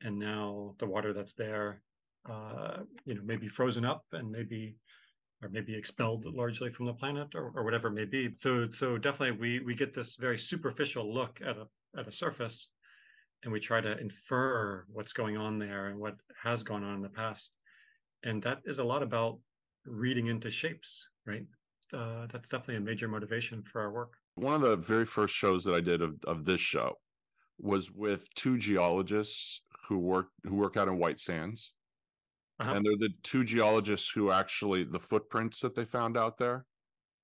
And 0.00 0.18
now 0.18 0.74
the 0.78 0.86
water 0.86 1.12
that's 1.12 1.34
there, 1.34 1.82
uh, 2.28 2.78
you 3.04 3.14
know, 3.14 3.22
maybe 3.24 3.48
frozen 3.48 3.84
up 3.84 4.04
and 4.12 4.30
maybe 4.30 4.76
or 5.42 5.48
maybe 5.48 5.74
expelled 5.74 6.24
largely 6.24 6.70
from 6.70 6.86
the 6.86 6.94
planet 6.94 7.34
or, 7.34 7.52
or 7.54 7.64
whatever 7.64 7.88
it 7.88 7.92
may 7.92 8.04
be. 8.04 8.32
So 8.32 8.68
so 8.70 8.96
definitely 8.98 9.38
we 9.38 9.60
we 9.60 9.74
get 9.74 9.92
this 9.92 10.16
very 10.16 10.38
superficial 10.38 11.12
look 11.12 11.40
at 11.44 11.56
a 11.56 11.66
at 11.98 12.08
a 12.08 12.12
surface 12.12 12.68
and 13.42 13.52
we 13.52 13.58
try 13.58 13.80
to 13.80 13.98
infer 13.98 14.84
what's 14.92 15.12
going 15.12 15.36
on 15.36 15.58
there 15.58 15.88
and 15.88 15.98
what 15.98 16.14
has 16.42 16.62
gone 16.62 16.84
on 16.84 16.96
in 16.96 17.02
the 17.02 17.08
past. 17.08 17.50
And 18.22 18.40
that 18.44 18.60
is 18.64 18.78
a 18.78 18.84
lot 18.84 19.02
about 19.02 19.40
reading 19.84 20.26
into 20.26 20.48
shapes, 20.48 21.08
right? 21.26 21.44
Uh, 21.92 22.26
that's 22.30 22.48
definitely 22.48 22.76
a 22.76 22.80
major 22.80 23.08
motivation 23.08 23.64
for 23.64 23.80
our 23.80 23.90
work 23.90 24.12
one 24.42 24.54
of 24.54 24.62
the 24.62 24.76
very 24.76 25.04
first 25.04 25.34
shows 25.34 25.64
that 25.64 25.74
I 25.74 25.80
did 25.80 26.02
of, 26.02 26.16
of 26.26 26.44
this 26.44 26.60
show 26.60 26.98
was 27.58 27.90
with 27.90 28.26
two 28.34 28.58
geologists 28.58 29.62
who 29.88 29.98
work 29.98 30.28
who 30.44 30.56
work 30.56 30.76
out 30.76 30.88
in 30.88 30.98
White 30.98 31.20
Sands. 31.20 31.72
Uh-huh. 32.60 32.74
And 32.74 32.84
they're 32.84 32.96
the 32.96 33.14
two 33.22 33.44
geologists 33.44 34.10
who 34.10 34.30
actually 34.30 34.84
the 34.84 34.98
footprints 34.98 35.60
that 35.60 35.74
they 35.74 35.84
found 35.84 36.16
out 36.16 36.38
there, 36.38 36.66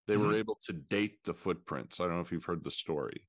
they 0.07 0.15
mm-hmm. 0.15 0.27
were 0.27 0.35
able 0.35 0.59
to 0.67 0.73
date 0.73 1.19
the 1.25 1.35
footprints. 1.35 2.01
I 2.01 2.05
don't 2.05 2.15
know 2.15 2.21
if 2.21 2.33
you've 2.33 2.45
heard 2.45 2.65
the 2.65 2.71
story 2.71 3.27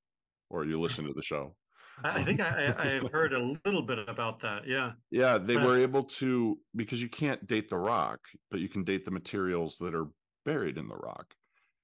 or 0.48 0.64
you 0.64 0.80
listen 0.80 1.04
to 1.04 1.12
the 1.12 1.22
show. 1.22 1.54
I 2.04 2.24
think 2.24 2.40
I, 2.40 2.74
I've 2.78 3.12
heard 3.12 3.34
a 3.34 3.56
little 3.64 3.82
bit 3.82 3.98
about 4.08 4.40
that. 4.40 4.66
Yeah. 4.66 4.92
Yeah. 5.10 5.36
They 5.36 5.58
were 5.58 5.78
able 5.78 6.04
to, 6.04 6.58
because 6.74 7.02
you 7.02 7.10
can't 7.10 7.46
date 7.46 7.68
the 7.68 7.76
rock, 7.76 8.20
but 8.50 8.60
you 8.60 8.70
can 8.70 8.84
date 8.84 9.04
the 9.04 9.10
materials 9.10 9.76
that 9.78 9.94
are 9.94 10.06
buried 10.46 10.78
in 10.78 10.88
the 10.88 10.96
rock 10.96 11.34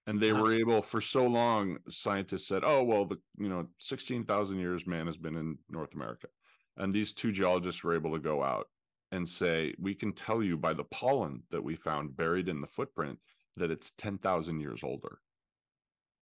and 0.07 0.20
they 0.20 0.30
uh-huh. 0.30 0.42
were 0.42 0.54
able 0.54 0.82
for 0.82 1.00
so 1.00 1.26
long 1.26 1.78
scientists 1.88 2.48
said 2.48 2.62
oh 2.64 2.82
well 2.82 3.04
the 3.04 3.18
you 3.38 3.48
know 3.48 3.66
16,000 3.78 4.59
years 4.59 4.86
man 4.86 5.07
has 5.07 5.16
been 5.16 5.36
in 5.36 5.59
North 5.68 5.94
America 5.94 6.28
and 6.76 6.94
these 6.94 7.12
two 7.12 7.32
geologists 7.32 7.82
were 7.82 7.94
able 7.94 8.12
to 8.12 8.18
go 8.18 8.42
out 8.42 8.68
and 9.12 9.28
say 9.28 9.74
we 9.78 9.94
can 9.94 10.12
tell 10.12 10.42
you 10.42 10.57
by 10.57 10.72
the 10.72 10.84
pollen 10.84 11.42
that 11.50 11.62
we 11.62 11.74
found 11.74 12.16
buried 12.16 12.48
in 12.48 12.61
the 12.61 12.66
footprint 12.66 13.18
that 13.57 13.70
it's 13.70 13.92
10,000 13.98 14.61
years 14.61 14.82
older 14.82 15.18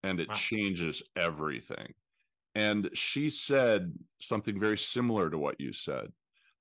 and 0.03 0.19
it 0.19 0.29
wow. 0.29 0.35
changes 0.35 1.03
everything 1.15 1.93
and 2.53 2.89
she 2.93 3.29
said 3.29 3.93
something 4.19 4.59
very 4.59 4.77
similar 4.77 5.29
to 5.29 5.37
what 5.37 5.59
you 5.59 5.73
said 5.73 6.07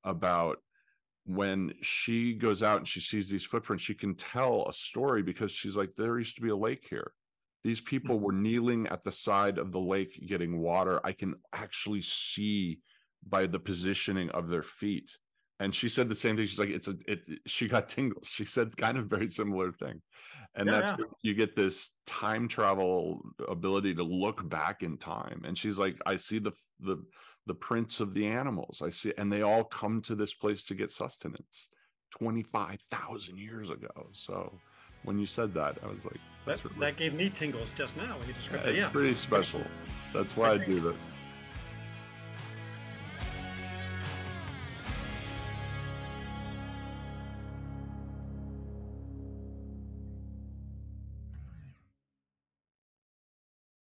about 0.02 0.58
when 1.26 1.72
she 1.80 2.34
goes 2.34 2.62
out 2.62 2.78
and 2.78 2.88
she 2.88 3.00
sees 3.00 3.28
these 3.28 3.44
footprints, 3.44 3.84
she 3.84 3.94
can 3.94 4.14
tell 4.14 4.66
a 4.68 4.72
story 4.72 5.22
because 5.22 5.50
she's 5.50 5.76
like, 5.76 5.90
there 5.96 6.18
used 6.18 6.36
to 6.36 6.42
be 6.42 6.50
a 6.50 6.56
lake 6.56 6.86
here. 6.88 7.12
These 7.62 7.80
people 7.80 8.20
were 8.20 8.32
mm-hmm. 8.32 8.42
kneeling 8.42 8.86
at 8.88 9.04
the 9.04 9.12
side 9.12 9.58
of 9.58 9.72
the 9.72 9.80
lake 9.80 10.20
getting 10.26 10.60
water. 10.60 11.00
I 11.02 11.12
can 11.12 11.34
actually 11.52 12.02
see 12.02 12.80
by 13.26 13.46
the 13.46 13.58
positioning 13.58 14.28
of 14.30 14.48
their 14.48 14.62
feet. 14.62 15.10
And 15.60 15.74
she 15.74 15.88
said 15.88 16.10
the 16.10 16.14
same 16.14 16.36
thing. 16.36 16.46
She's 16.46 16.58
like, 16.58 16.68
it's 16.68 16.88
a, 16.88 16.96
it, 17.06 17.20
she 17.46 17.68
got 17.68 17.88
tingles. 17.88 18.28
She 18.28 18.44
said 18.44 18.76
kind 18.76 18.98
of 18.98 19.06
very 19.06 19.28
similar 19.30 19.72
thing. 19.72 20.02
And 20.56 20.66
yeah, 20.66 20.80
that's 20.80 21.00
yeah. 21.00 21.06
you 21.22 21.34
get 21.34 21.56
this 21.56 21.90
time 22.06 22.48
travel 22.48 23.22
ability 23.48 23.94
to 23.94 24.02
look 24.02 24.46
back 24.48 24.82
in 24.82 24.98
time. 24.98 25.42
And 25.44 25.56
she's 25.56 25.78
like, 25.78 25.96
I 26.04 26.16
see 26.16 26.38
the, 26.38 26.52
the, 26.80 27.02
the 27.46 27.54
prints 27.54 28.00
of 28.00 28.14
the 28.14 28.26
animals. 28.26 28.82
I 28.84 28.90
see, 28.90 29.12
and 29.18 29.32
they 29.32 29.42
all 29.42 29.64
come 29.64 30.00
to 30.02 30.14
this 30.14 30.34
place 30.34 30.62
to 30.64 30.74
get 30.74 30.90
sustenance 30.90 31.68
25,000 32.10 33.38
years 33.38 33.70
ago. 33.70 34.08
So 34.12 34.52
when 35.04 35.18
you 35.18 35.26
said 35.26 35.52
that, 35.54 35.78
I 35.82 35.88
was 35.88 36.04
like, 36.04 36.20
that, 36.46 36.64
really... 36.64 36.80
that 36.80 36.96
gave 36.96 37.14
me 37.14 37.30
tingles 37.30 37.68
just 37.74 37.96
now 37.96 38.16
when 38.18 38.28
you 38.28 38.34
described 38.34 38.64
yeah, 38.64 38.70
it. 38.70 38.76
It's 38.76 38.84
yeah. 38.84 38.90
pretty 38.90 39.14
special. 39.14 39.62
That's 40.12 40.36
why 40.36 40.52
I 40.52 40.58
do 40.58 40.80
this. 40.80 40.96